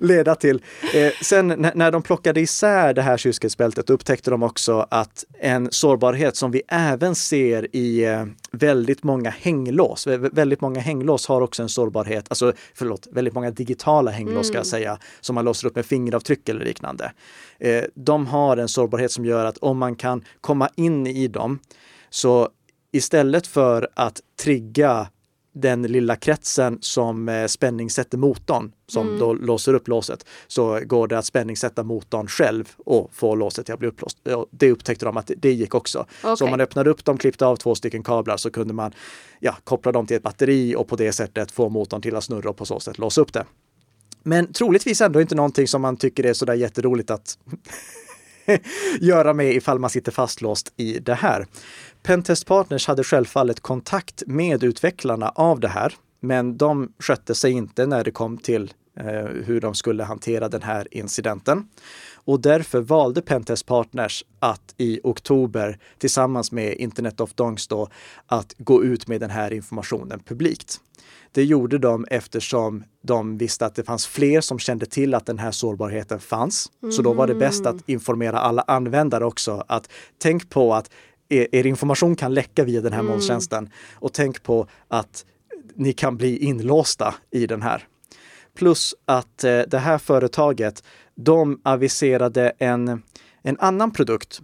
leda 0.00 0.34
till. 0.34 0.62
Eh, 0.94 1.12
sen 1.22 1.48
när, 1.48 1.74
när 1.74 1.90
de 1.90 2.02
plockade 2.02 2.40
isär 2.40 2.94
det 2.94 3.02
här 3.02 3.16
kyskhetsbältet 3.16 3.90
upptäckte 3.90 4.30
de 4.30 4.42
också 4.42 4.86
att 4.90 5.24
en 5.40 5.68
sårbarhet 5.70 6.36
som 6.36 6.50
vi 6.50 6.62
även 6.68 7.14
ser 7.14 7.76
i 7.76 8.04
eh, 8.04 8.24
väldigt 8.52 9.02
många 9.02 9.30
hänglås, 9.30 10.06
väldigt 10.06 10.60
många 10.60 10.80
hänglås 10.80 11.26
har 11.26 11.40
också 11.40 11.62
en 11.62 11.68
sårbarhet, 11.68 12.26
alltså 12.28 12.52
förlåt, 12.74 13.06
väldigt 13.10 13.34
många 13.34 13.50
digitala 13.50 14.10
hänglås 14.10 14.34
mm. 14.34 14.44
ska 14.44 14.54
jag 14.54 14.66
mm. 14.66 14.98
säga, 14.98 14.98
som 15.20 15.34
man 15.34 15.44
låser 15.44 15.68
upp 15.68 15.76
med 15.76 15.86
fingeravtryck 15.86 16.48
eller 16.48 16.64
liknande. 16.64 17.12
Eh, 17.58 17.84
de 17.94 18.26
har 18.26 18.56
en 18.56 18.68
sårbarhet 18.68 19.12
som 19.12 19.24
gör 19.24 19.44
att 19.44 19.58
om 19.58 19.78
man 19.78 19.96
kan 19.96 20.24
komma 20.40 20.68
in 20.76 21.06
i 21.06 21.28
dem 21.28 21.58
så 22.10 22.48
istället 22.92 23.46
för 23.46 23.88
att 23.94 24.20
trigga 24.42 25.08
den 25.60 25.82
lilla 25.82 26.16
kretsen 26.16 26.78
som 26.80 27.28
eh, 27.28 27.46
spänningssätter 27.46 28.18
motorn, 28.18 28.72
som 28.86 29.06
mm. 29.06 29.18
då 29.18 29.32
låser 29.32 29.74
upp 29.74 29.88
låset, 29.88 30.26
så 30.46 30.80
går 30.84 31.08
det 31.08 31.18
att 31.18 31.24
spänningssätta 31.24 31.82
motorn 31.82 32.26
själv 32.26 32.72
och 32.76 33.10
få 33.14 33.34
låset 33.34 33.70
att 33.70 33.78
bli 33.78 33.88
upplåst. 33.88 34.18
Det 34.50 34.70
upptäckte 34.70 35.04
de 35.04 35.16
att 35.16 35.30
det 35.36 35.52
gick 35.52 35.74
också. 35.74 36.06
Okay. 36.22 36.36
Så 36.36 36.44
om 36.44 36.50
man 36.50 36.60
öppnade 36.60 36.90
upp 36.90 37.04
dem, 37.04 37.18
klippte 37.18 37.46
av 37.46 37.56
två 37.56 37.74
stycken 37.74 38.02
kablar 38.02 38.36
så 38.36 38.50
kunde 38.50 38.74
man 38.74 38.92
ja, 39.40 39.56
koppla 39.64 39.92
dem 39.92 40.06
till 40.06 40.16
ett 40.16 40.22
batteri 40.22 40.76
och 40.76 40.88
på 40.88 40.96
det 40.96 41.12
sättet 41.12 41.52
få 41.52 41.68
motorn 41.68 42.02
till 42.02 42.16
att 42.16 42.24
snurra 42.24 42.50
och 42.50 42.56
på 42.56 42.64
så 42.64 42.80
sätt 42.80 42.98
låsa 42.98 43.20
upp 43.20 43.32
det. 43.32 43.44
Men 44.22 44.52
troligtvis 44.52 45.00
ändå 45.00 45.20
inte 45.20 45.34
någonting 45.34 45.68
som 45.68 45.82
man 45.82 45.96
tycker 45.96 46.26
är 46.26 46.32
sådär 46.32 46.54
jätteroligt 46.54 47.10
att 47.10 47.38
göra 49.00 49.32
med 49.34 49.54
ifall 49.54 49.78
man 49.78 49.90
sitter 49.90 50.12
fastlåst 50.12 50.72
i 50.76 50.98
det 50.98 51.14
här. 51.14 51.46
Pentest 52.02 52.46
Partners 52.46 52.86
hade 52.86 53.04
självfallet 53.04 53.60
kontakt 53.60 54.22
med 54.26 54.64
utvecklarna 54.64 55.28
av 55.28 55.60
det 55.60 55.68
här, 55.68 55.94
men 56.20 56.56
de 56.56 56.92
skötte 56.98 57.34
sig 57.34 57.52
inte 57.52 57.86
när 57.86 58.04
det 58.04 58.10
kom 58.10 58.38
till 58.38 58.72
eh, 59.00 59.24
hur 59.24 59.60
de 59.60 59.74
skulle 59.74 60.04
hantera 60.04 60.48
den 60.48 60.62
här 60.62 60.88
incidenten. 60.90 61.68
Och 62.26 62.40
därför 62.40 62.80
valde 62.80 63.22
Pentest 63.22 63.66
Partners 63.66 64.24
att 64.38 64.74
i 64.76 65.00
oktober 65.02 65.78
tillsammans 65.98 66.52
med 66.52 66.74
Internet 66.74 67.20
of 67.20 67.34
Dongs 67.34 67.68
då 67.68 67.88
att 68.26 68.54
gå 68.58 68.84
ut 68.84 69.08
med 69.08 69.20
den 69.20 69.30
här 69.30 69.52
informationen 69.52 70.20
publikt. 70.20 70.80
Det 71.32 71.44
gjorde 71.44 71.78
de 71.78 72.06
eftersom 72.10 72.84
de 73.02 73.38
visste 73.38 73.66
att 73.66 73.74
det 73.74 73.84
fanns 73.84 74.06
fler 74.06 74.40
som 74.40 74.58
kände 74.58 74.86
till 74.86 75.14
att 75.14 75.26
den 75.26 75.38
här 75.38 75.50
sårbarheten 75.50 76.20
fanns. 76.20 76.72
Mm. 76.82 76.92
Så 76.92 77.02
då 77.02 77.12
var 77.12 77.26
det 77.26 77.34
bäst 77.34 77.66
att 77.66 77.72
mm. 77.72 77.82
informera 77.86 78.38
alla 78.38 78.62
användare 78.62 79.24
också 79.24 79.64
att 79.68 79.90
tänk 80.18 80.50
på 80.50 80.74
att 80.74 80.90
er, 81.28 81.46
er 81.52 81.66
information 81.66 82.16
kan 82.16 82.34
läcka 82.34 82.64
via 82.64 82.80
den 82.80 82.92
här 82.92 83.00
mm. 83.00 83.10
molntjänsten 83.10 83.70
och 83.94 84.12
tänk 84.12 84.42
på 84.42 84.66
att 84.88 85.24
ni 85.74 85.92
kan 85.92 86.16
bli 86.16 86.38
inlåsta 86.38 87.14
i 87.30 87.46
den 87.46 87.62
här. 87.62 87.86
Plus 88.56 88.94
att 89.04 89.44
eh, 89.44 89.60
det 89.60 89.78
här 89.78 89.98
företaget, 89.98 90.82
de 91.16 91.60
aviserade 91.62 92.52
en, 92.58 93.02
en 93.42 93.56
annan 93.58 93.90
produkt 93.90 94.42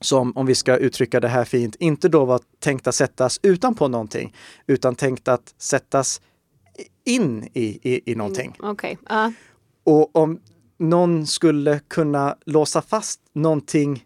som, 0.00 0.36
om 0.36 0.46
vi 0.46 0.54
ska 0.54 0.76
uttrycka 0.76 1.20
det 1.20 1.28
här 1.28 1.44
fint, 1.44 1.76
inte 1.78 2.08
då 2.08 2.24
var 2.24 2.40
tänkt 2.58 2.86
att 2.86 2.94
sättas 2.94 3.40
utanpå 3.42 3.88
någonting, 3.88 4.34
utan 4.66 4.94
tänkt 4.94 5.28
att 5.28 5.54
sättas 5.58 6.20
in 7.04 7.48
i, 7.54 7.94
i, 7.94 8.12
i 8.12 8.14
någonting. 8.14 8.56
Mm, 8.58 8.70
okay. 8.70 8.96
uh. 9.10 9.28
Och 9.84 10.16
om 10.16 10.40
någon 10.78 11.26
skulle 11.26 11.80
kunna 11.88 12.36
låsa 12.46 12.82
fast 12.82 13.20
någonting 13.32 14.04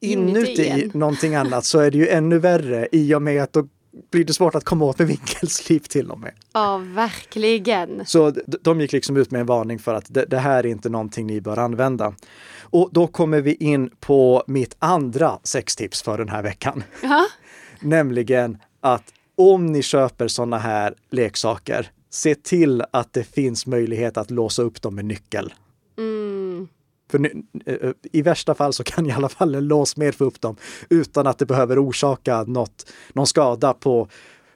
inuti 0.00 0.62
i 0.62 0.90
någonting 0.94 1.34
annat 1.34 1.64
så 1.64 1.78
är 1.78 1.90
det 1.90 1.98
ju 1.98 2.08
ännu 2.08 2.38
värre 2.38 2.88
i 2.92 3.14
och 3.14 3.22
med 3.22 3.42
att 3.42 3.52
då 3.52 3.68
blir 4.10 4.24
det 4.24 4.32
svårt 4.32 4.54
att 4.54 4.64
komma 4.64 4.84
åt 4.84 4.98
med 4.98 5.08
vinkelslip 5.08 5.88
till 5.88 6.10
och 6.10 6.20
med. 6.20 6.32
Ja, 6.52 6.76
verkligen. 6.76 8.06
Så 8.06 8.32
de 8.46 8.80
gick 8.80 8.92
liksom 8.92 9.16
ut 9.16 9.30
med 9.30 9.40
en 9.40 9.46
varning 9.46 9.78
för 9.78 9.94
att 9.94 10.04
det, 10.08 10.24
det, 10.24 10.38
här 10.38 10.58
är 10.58 10.66
inte 10.66 10.88
någonting 10.88 11.26
ni 11.26 11.40
bör 11.40 11.56
använda. 11.56 12.14
Och 12.60 12.88
då 12.92 13.06
kommer 13.06 13.40
vi 13.40 13.54
in 13.54 13.90
på 14.00 14.44
mitt 14.46 14.76
andra 14.78 15.38
sextips 15.42 16.02
för 16.02 16.18
den 16.18 16.28
här 16.28 16.42
veckan. 16.42 16.82
Ja. 17.02 17.26
Nämligen 17.80 18.58
att 18.80 19.04
om 19.36 19.66
ni 19.66 19.82
köper 19.82 20.28
sådana 20.28 20.58
här 20.58 20.94
leksaker, 21.10 21.90
se 22.10 22.34
till 22.34 22.84
att 22.90 23.12
det 23.12 23.24
finns 23.24 23.66
möjlighet 23.66 24.16
att 24.16 24.30
låsa 24.30 24.62
upp 24.62 24.82
dem 24.82 24.94
med 24.94 25.04
nyckel. 25.04 25.54
Mm. 25.98 26.68
För 27.10 27.26
eh, 27.66 27.74
eh, 27.74 27.92
i 28.12 28.22
värsta 28.22 28.54
fall 28.54 28.72
så 28.72 28.84
kan 28.84 29.06
i 29.06 29.12
alla 29.12 29.28
fall 29.28 29.54
en 29.54 29.68
låsmed 29.68 30.14
få 30.14 30.24
upp 30.24 30.40
dem 30.40 30.56
utan 30.88 31.26
att 31.26 31.38
det 31.38 31.46
behöver 31.46 31.84
orsaka 31.84 32.42
något, 32.42 32.92
någon 33.12 33.26
skada 33.26 33.74
på 33.74 34.08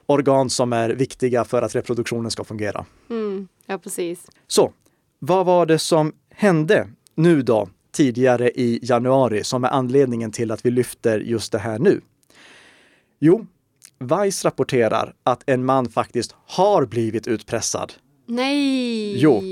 organ 0.05 0.49
som 0.49 0.73
är 0.73 0.89
viktiga 0.89 1.43
för 1.43 1.61
att 1.61 1.75
reproduktionen 1.75 2.31
ska 2.31 2.43
fungera. 2.43 2.85
Mm, 3.09 3.47
ja, 3.65 3.77
precis. 3.77 4.25
Så, 4.47 4.73
vad 5.19 5.45
var 5.45 5.65
det 5.65 5.79
som 5.79 6.13
hände 6.29 6.87
nu 7.15 7.41
då 7.41 7.69
tidigare 7.91 8.49
i 8.49 8.79
januari 8.83 9.43
som 9.43 9.63
är 9.63 9.69
anledningen 9.69 10.31
till 10.31 10.51
att 10.51 10.65
vi 10.65 10.71
lyfter 10.71 11.19
just 11.19 11.51
det 11.51 11.59
här 11.59 11.79
nu? 11.79 12.01
Jo, 13.19 13.45
Vice 13.99 14.47
rapporterar 14.47 15.13
att 15.23 15.43
en 15.45 15.65
man 15.65 15.89
faktiskt 15.89 16.35
har 16.45 16.85
blivit 16.85 17.27
utpressad. 17.27 17.93
Nej! 18.25 19.19
Jo. 19.19 19.43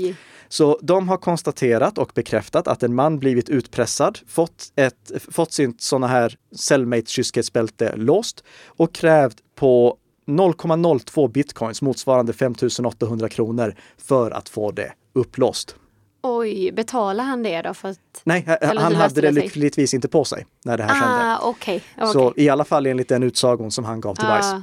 Så 0.48 0.78
de 0.82 1.08
har 1.08 1.16
konstaterat 1.16 1.98
och 1.98 2.12
bekräftat 2.14 2.68
att 2.68 2.82
en 2.82 2.94
man 2.94 3.18
blivit 3.18 3.48
utpressad, 3.48 4.18
fått, 4.26 4.72
ett, 4.76 5.12
fått 5.30 5.52
sin 5.52 5.74
sådana 5.78 6.06
här 6.06 6.36
cellmate 6.56 7.10
kyskhetsbälte 7.10 7.96
låst 7.96 8.44
och 8.66 8.94
krävt 8.94 9.36
på 9.54 9.96
0,02 10.26 11.28
bitcoins 11.28 11.82
motsvarande 11.82 12.32
5800 12.32 13.28
kronor 13.28 13.74
för 13.98 14.30
att 14.30 14.48
få 14.48 14.70
det 14.70 14.92
upplåst. 15.12 15.76
Oj, 16.22 16.72
betalar 16.72 17.24
han 17.24 17.42
det 17.42 17.62
då? 17.62 17.74
För 17.74 17.88
att... 17.88 17.98
Nej, 18.24 18.58
han 18.60 18.94
hade 18.94 19.20
det 19.20 19.30
lyckligtvis 19.30 19.94
inte 19.94 20.08
på 20.08 20.24
sig 20.24 20.46
när 20.64 20.76
det 20.76 20.82
här 20.82 20.90
ah, 20.90 20.94
hände. 20.94 21.46
Okay, 21.48 21.80
okay. 21.96 22.12
Så 22.12 22.32
i 22.36 22.48
alla 22.48 22.64
fall 22.64 22.86
enligt 22.86 23.08
den 23.08 23.22
utsagon 23.22 23.70
som 23.70 23.84
han 23.84 24.00
gav 24.00 24.14
till 24.14 24.24
ah. 24.26 24.36
Vice. 24.36 24.62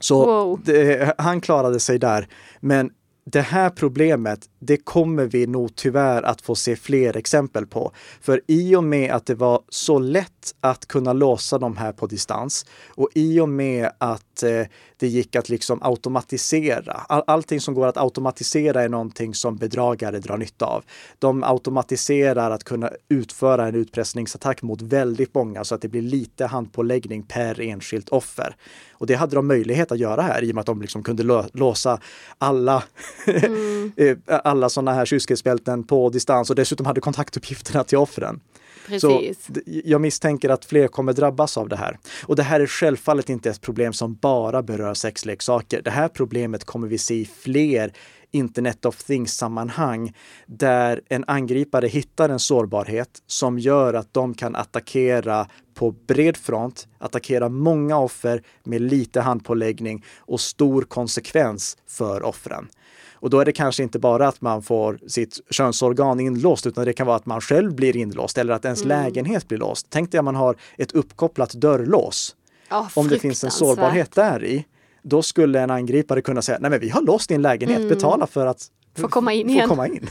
Så 0.00 0.26
wow. 0.26 0.60
det, 0.64 1.14
han 1.18 1.40
klarade 1.40 1.80
sig 1.80 1.98
där. 1.98 2.28
Men 2.60 2.90
det 3.30 3.40
här 3.40 3.70
problemet, 3.70 4.48
det 4.58 4.76
kommer 4.76 5.24
vi 5.24 5.46
nog 5.46 5.76
tyvärr 5.76 6.22
att 6.22 6.40
få 6.40 6.54
se 6.54 6.76
fler 6.76 7.16
exempel 7.16 7.66
på. 7.66 7.92
För 8.20 8.40
i 8.46 8.76
och 8.76 8.84
med 8.84 9.10
att 9.10 9.26
det 9.26 9.34
var 9.34 9.62
så 9.68 9.98
lätt 9.98 10.54
att 10.60 10.86
kunna 10.86 11.12
låsa 11.12 11.58
de 11.58 11.76
här 11.76 11.92
på 11.92 12.06
distans 12.06 12.66
och 12.88 13.08
i 13.14 13.40
och 13.40 13.48
med 13.48 13.90
att 13.98 14.42
eh, 14.42 14.62
det 14.96 15.08
gick 15.08 15.36
att 15.36 15.48
liksom 15.48 15.78
automatisera. 15.82 16.92
All, 16.92 17.22
allting 17.26 17.60
som 17.60 17.74
går 17.74 17.86
att 17.86 17.96
automatisera 17.96 18.82
är 18.82 18.88
någonting 18.88 19.34
som 19.34 19.56
bedragare 19.56 20.18
drar 20.18 20.36
nytta 20.36 20.66
av. 20.66 20.84
De 21.18 21.44
automatiserar 21.44 22.50
att 22.50 22.64
kunna 22.64 22.90
utföra 23.08 23.68
en 23.68 23.74
utpressningsattack 23.74 24.62
mot 24.62 24.82
väldigt 24.82 25.34
många 25.34 25.64
så 25.64 25.74
att 25.74 25.82
det 25.82 25.88
blir 25.88 26.02
lite 26.02 26.46
handpåläggning 26.46 27.22
per 27.22 27.60
enskilt 27.60 28.08
offer. 28.08 28.56
Och 28.98 29.06
det 29.06 29.14
hade 29.14 29.36
de 29.36 29.46
möjlighet 29.46 29.92
att 29.92 29.98
göra 29.98 30.22
här 30.22 30.44
i 30.44 30.50
och 30.50 30.54
med 30.54 30.60
att 30.60 30.66
de 30.66 30.82
liksom 30.82 31.02
kunde 31.02 31.48
låsa 31.52 32.00
alla, 32.38 32.82
mm. 33.26 33.92
Eh, 33.96 34.16
alla 34.26 34.68
sådana 34.68 34.92
här 34.92 35.04
kylskåpsbälten 35.04 35.84
på 35.84 36.10
distans 36.10 36.50
och 36.50 36.56
dessutom 36.56 36.86
hade 36.86 37.00
kontaktuppgifterna 37.00 37.84
till 37.84 37.98
offren. 37.98 38.40
Precis. 38.86 39.46
Så 39.46 39.60
jag 39.64 40.00
misstänker 40.00 40.48
att 40.48 40.64
fler 40.64 40.88
kommer 40.88 41.12
drabbas 41.12 41.56
av 41.56 41.68
det 41.68 41.76
här. 41.76 41.98
Och 42.22 42.36
det 42.36 42.42
här 42.42 42.60
är 42.60 42.66
självfallet 42.66 43.30
inte 43.30 43.50
ett 43.50 43.60
problem 43.60 43.92
som 43.92 44.14
bara 44.14 44.62
berör 44.62 44.94
sexleksaker. 44.94 45.82
Det 45.82 45.90
här 45.90 46.08
problemet 46.08 46.64
kommer 46.64 46.88
vi 46.88 46.98
se 46.98 47.14
i 47.14 47.24
fler 47.40 47.92
Internet 48.36 48.84
of 48.84 49.04
Things-sammanhang 49.04 50.14
där 50.46 51.00
en 51.08 51.24
angripare 51.26 51.86
hittar 51.86 52.28
en 52.28 52.38
sårbarhet 52.38 53.22
som 53.26 53.58
gör 53.58 53.94
att 53.94 54.14
de 54.14 54.34
kan 54.34 54.56
attackera 54.56 55.48
på 55.74 55.90
bred 55.90 56.36
front, 56.36 56.88
attackera 56.98 57.48
många 57.48 57.98
offer 57.98 58.42
med 58.64 58.80
lite 58.82 59.20
handpåläggning 59.20 60.04
och 60.18 60.40
stor 60.40 60.82
konsekvens 60.82 61.76
för 61.86 62.22
offren. 62.22 62.68
Och 63.12 63.30
då 63.30 63.40
är 63.40 63.44
det 63.44 63.52
kanske 63.52 63.82
inte 63.82 63.98
bara 63.98 64.28
att 64.28 64.40
man 64.40 64.62
får 64.62 64.98
sitt 65.06 65.40
könsorgan 65.50 66.20
inlåst, 66.20 66.66
utan 66.66 66.84
det 66.84 66.92
kan 66.92 67.06
vara 67.06 67.16
att 67.16 67.26
man 67.26 67.40
själv 67.40 67.74
blir 67.74 67.96
inlåst 67.96 68.38
eller 68.38 68.54
att 68.54 68.64
ens 68.64 68.84
mm. 68.84 68.88
lägenhet 68.88 69.48
blir 69.48 69.58
låst. 69.58 69.86
Tänk 69.90 70.12
dig 70.12 70.18
att 70.18 70.24
man 70.24 70.34
har 70.34 70.56
ett 70.78 70.92
uppkopplat 70.92 71.52
dörrlås. 71.52 72.36
Oh, 72.70 72.88
Om 72.94 73.08
det 73.08 73.18
finns 73.18 73.44
en 73.44 73.50
sårbarhet 73.50 74.14
där 74.14 74.44
i, 74.44 74.64
då 75.08 75.22
skulle 75.22 75.60
en 75.60 75.70
angripare 75.70 76.22
kunna 76.22 76.42
säga, 76.42 76.58
nej 76.60 76.70
men 76.70 76.80
vi 76.80 76.88
har 76.88 77.02
låst 77.02 77.28
din 77.28 77.42
lägenhet, 77.42 77.78
mm. 77.78 77.88
betala 77.88 78.26
för 78.26 78.46
att 78.46 78.66
få 78.98 79.08
komma 79.08 79.32
in 79.32 79.50
igen. 79.50 79.68
Komma 79.68 79.88
in. 79.88 80.08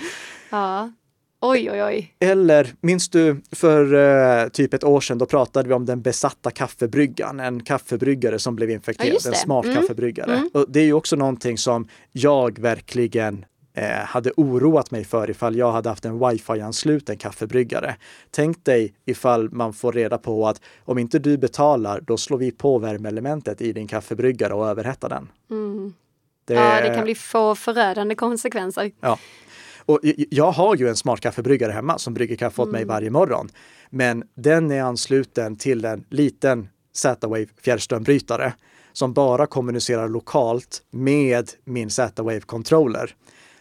ja. 0.50 0.90
Oj, 1.40 1.70
oj, 1.70 1.82
oj. 1.82 2.14
Eller 2.20 2.74
minns 2.80 3.08
du 3.08 3.42
för 3.52 3.94
uh, 3.94 4.48
typ 4.48 4.74
ett 4.74 4.84
år 4.84 5.00
sedan, 5.00 5.18
då 5.18 5.26
pratade 5.26 5.68
vi 5.68 5.74
om 5.74 5.86
den 5.86 6.02
besatta 6.02 6.50
kaffebryggan, 6.50 7.40
en 7.40 7.62
kaffebryggare 7.62 8.38
som 8.38 8.56
blev 8.56 8.70
infekterad, 8.70 9.16
ja, 9.24 9.30
en 9.30 9.34
smart 9.34 9.64
mm. 9.64 9.76
kaffebryggare. 9.76 10.34
Mm. 10.34 10.50
Och 10.54 10.66
det 10.68 10.80
är 10.80 10.84
ju 10.84 10.92
också 10.92 11.16
någonting 11.16 11.58
som 11.58 11.88
jag 12.12 12.58
verkligen 12.58 13.34
eh, 13.34 13.44
hade 14.04 14.30
oroat 14.36 14.90
mig 14.90 15.04
för 15.04 15.30
ifall 15.30 15.56
jag 15.56 15.72
hade 15.72 15.88
haft 15.88 16.04
en 16.04 16.18
wifi-ansluten 16.18 17.16
kaffebryggare. 17.16 17.96
Tänk 18.30 18.64
dig 18.64 18.94
ifall 19.04 19.50
man 19.50 19.72
får 19.72 19.92
reda 19.92 20.18
på 20.18 20.48
att 20.48 20.60
om 20.84 20.98
inte 20.98 21.18
du 21.18 21.38
betalar, 21.38 22.00
då 22.00 22.16
slår 22.16 22.38
vi 22.38 22.50
på 22.50 22.78
värmeelementet 22.78 23.60
i 23.60 23.72
din 23.72 23.86
kaffebryggare 23.86 24.54
och 24.54 24.68
överhettar 24.68 25.08
den. 25.08 25.28
Mm. 25.50 25.94
Det... 26.44 26.54
Ja, 26.54 26.80
det 26.80 26.94
kan 26.94 27.04
bli 27.04 27.14
få 27.14 27.54
förödande 27.54 28.14
konsekvenser. 28.14 28.90
Ja. 29.00 29.18
Och 29.84 30.00
jag 30.30 30.50
har 30.50 30.76
ju 30.76 30.88
en 30.88 30.96
smart 30.96 31.20
kaffebryggare 31.20 31.72
hemma 31.72 31.98
som 31.98 32.14
brygger 32.14 32.36
kaffe 32.36 32.62
åt 32.62 32.70
mig 32.70 32.82
mm. 32.82 32.88
varje 32.94 33.10
morgon. 33.10 33.48
Men 33.90 34.24
den 34.34 34.70
är 34.70 34.82
ansluten 34.82 35.56
till 35.56 35.84
en 35.84 36.04
liten 36.10 36.68
Z-Wave 36.92 37.46
fjärrströmbrytare 37.62 38.52
som 38.92 39.12
bara 39.12 39.46
kommunicerar 39.46 40.08
lokalt 40.08 40.82
med 40.90 41.50
min 41.64 41.90
Z-Wave 41.90 42.40
controller. 42.40 43.14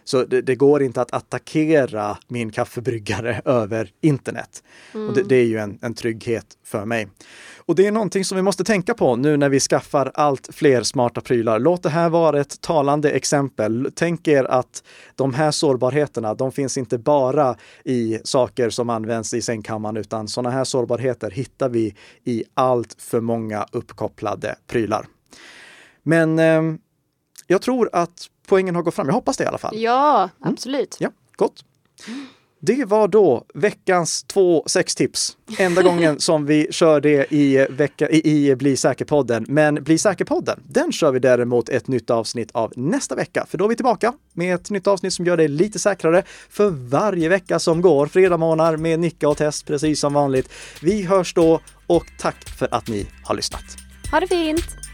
Så 0.08 0.24
det, 0.24 0.42
det, 0.42 0.56
går 0.56 0.84
inte 0.84 1.02
att 1.02 1.14
attackera 1.14 2.18
min 2.28 2.52
kaffebryggare 2.52 3.42
över 3.46 3.92
internet. 4.02 4.64
Mm. 4.94 5.08
Och 5.08 5.14
det, 5.14 5.24
det, 5.24 5.36
är 5.36 5.46
ju 5.46 5.58
en, 5.58 5.80
en 5.82 5.94
trygghet 5.94 6.46
för 6.64 6.86
mig. 6.86 7.08
Och 7.58 7.76
det 7.76 7.88
är 7.88 7.92
någonting 7.92 8.26
som 8.26 8.36
vi 8.36 8.42
måste 8.42 8.64
tänka 8.64 8.94
på 8.94 9.16
nu 9.16 9.38
när 9.38 9.50
vi 9.50 9.60
skaffar 9.60 10.12
allt 10.14 10.50
fler 10.52 10.84
smarta 10.84 11.22
prylar. 11.22 11.60
Låt 11.60 11.84
det 11.84 11.90
här 11.90 12.10
vara 12.10 12.42
ett 12.42 12.62
talande 12.62 13.12
exempel. 13.12 13.92
Tänk 13.96 14.28
er 14.28 14.44
att 14.44 14.84
de 15.16 15.34
här 15.34 15.52
sårbarheterna, 15.52 16.34
de 16.34 16.52
finns 16.52 16.78
inte 16.78 16.98
bara 16.98 17.56
i 17.84 18.20
saker 18.24 18.70
som 18.70 18.90
används 18.90 19.34
i 19.34 19.42
sängkammaren, 19.42 19.98
utan 19.98 20.28
sådana 20.28 20.50
här 20.50 20.64
sårbarheter 20.64 21.32
hittar 21.32 21.70
vi 21.70 21.96
i 22.24 22.44
allt 22.54 22.96
för 23.00 23.22
många 23.22 23.66
uppkopplade 23.72 24.56
prylar. 24.68 25.08
Men 26.04 26.40
eh, 26.40 26.62
jag 27.48 27.62
tror 27.62 27.90
att 27.94 28.30
poängen 28.48 28.76
har 28.76 28.82
gått 28.82 28.96
fram. 28.96 29.08
Jag 29.08 29.14
hoppas 29.14 29.38
det 29.38 29.44
i 29.44 29.48
alla 29.48 29.58
fall. 29.58 29.78
Ja, 29.78 30.30
mm. 30.42 30.54
absolut. 30.54 31.00
Mm. 31.00 31.12
Ja, 31.12 31.46
gott. 31.46 31.64
Det 32.60 32.86
var 32.86 33.08
då 33.08 33.44
veckans 33.54 34.24
två 34.24 34.64
sextips. 34.68 35.38
Enda 35.58 35.82
gången 35.84 36.20
som 36.20 36.46
vi 36.46 36.68
kör 36.72 37.02
det 37.02 37.34
i, 37.34 37.68
vecka, 37.70 38.10
i, 38.10 38.50
i 38.50 38.56
Bli 38.56 38.78
säker-podden. 38.78 39.46
Men 39.48 39.84
Bli 39.84 39.98
säker-podden, 39.98 40.60
den 40.68 40.92
kör 40.92 41.12
vi 41.12 41.20
däremot 41.20 41.70
ett 41.70 41.88
nytt 41.88 42.10
avsnitt 42.10 42.52
av 42.52 42.74
nästa 42.76 43.16
vecka. 43.16 43.46
För 43.50 43.58
då 43.58 43.66
är 43.66 43.70
vi 43.70 43.76
tillbaka 43.76 44.14
med 44.34 44.56
ett 44.56 44.70
nytt 44.70 44.88
avsnitt 44.88 45.14
som 45.14 45.26
gör 45.26 45.38
dig 45.38 45.48
lite 45.48 45.80
säkrare 45.80 46.24
för 46.50 46.70
varje 46.70 47.30
vecka 47.30 47.60
som 47.60 47.82
går. 47.82 48.08
Fredag 48.08 48.38
månader 48.38 48.78
med 48.78 49.00
Nicka 49.00 49.30
och 49.30 49.38
Test 49.38 49.68
precis 49.68 50.00
som 50.00 50.14
vanligt. 50.14 50.50
Vi 50.82 51.04
hörs 51.04 51.34
då 51.34 51.60
och 51.88 52.06
tack 52.20 52.50
för 52.60 52.68
att 52.72 52.88
ni 52.88 53.08
har 53.24 53.36
lyssnat. 53.36 53.66
Ha 54.12 54.20
det 54.20 54.28
fint! 54.28 54.87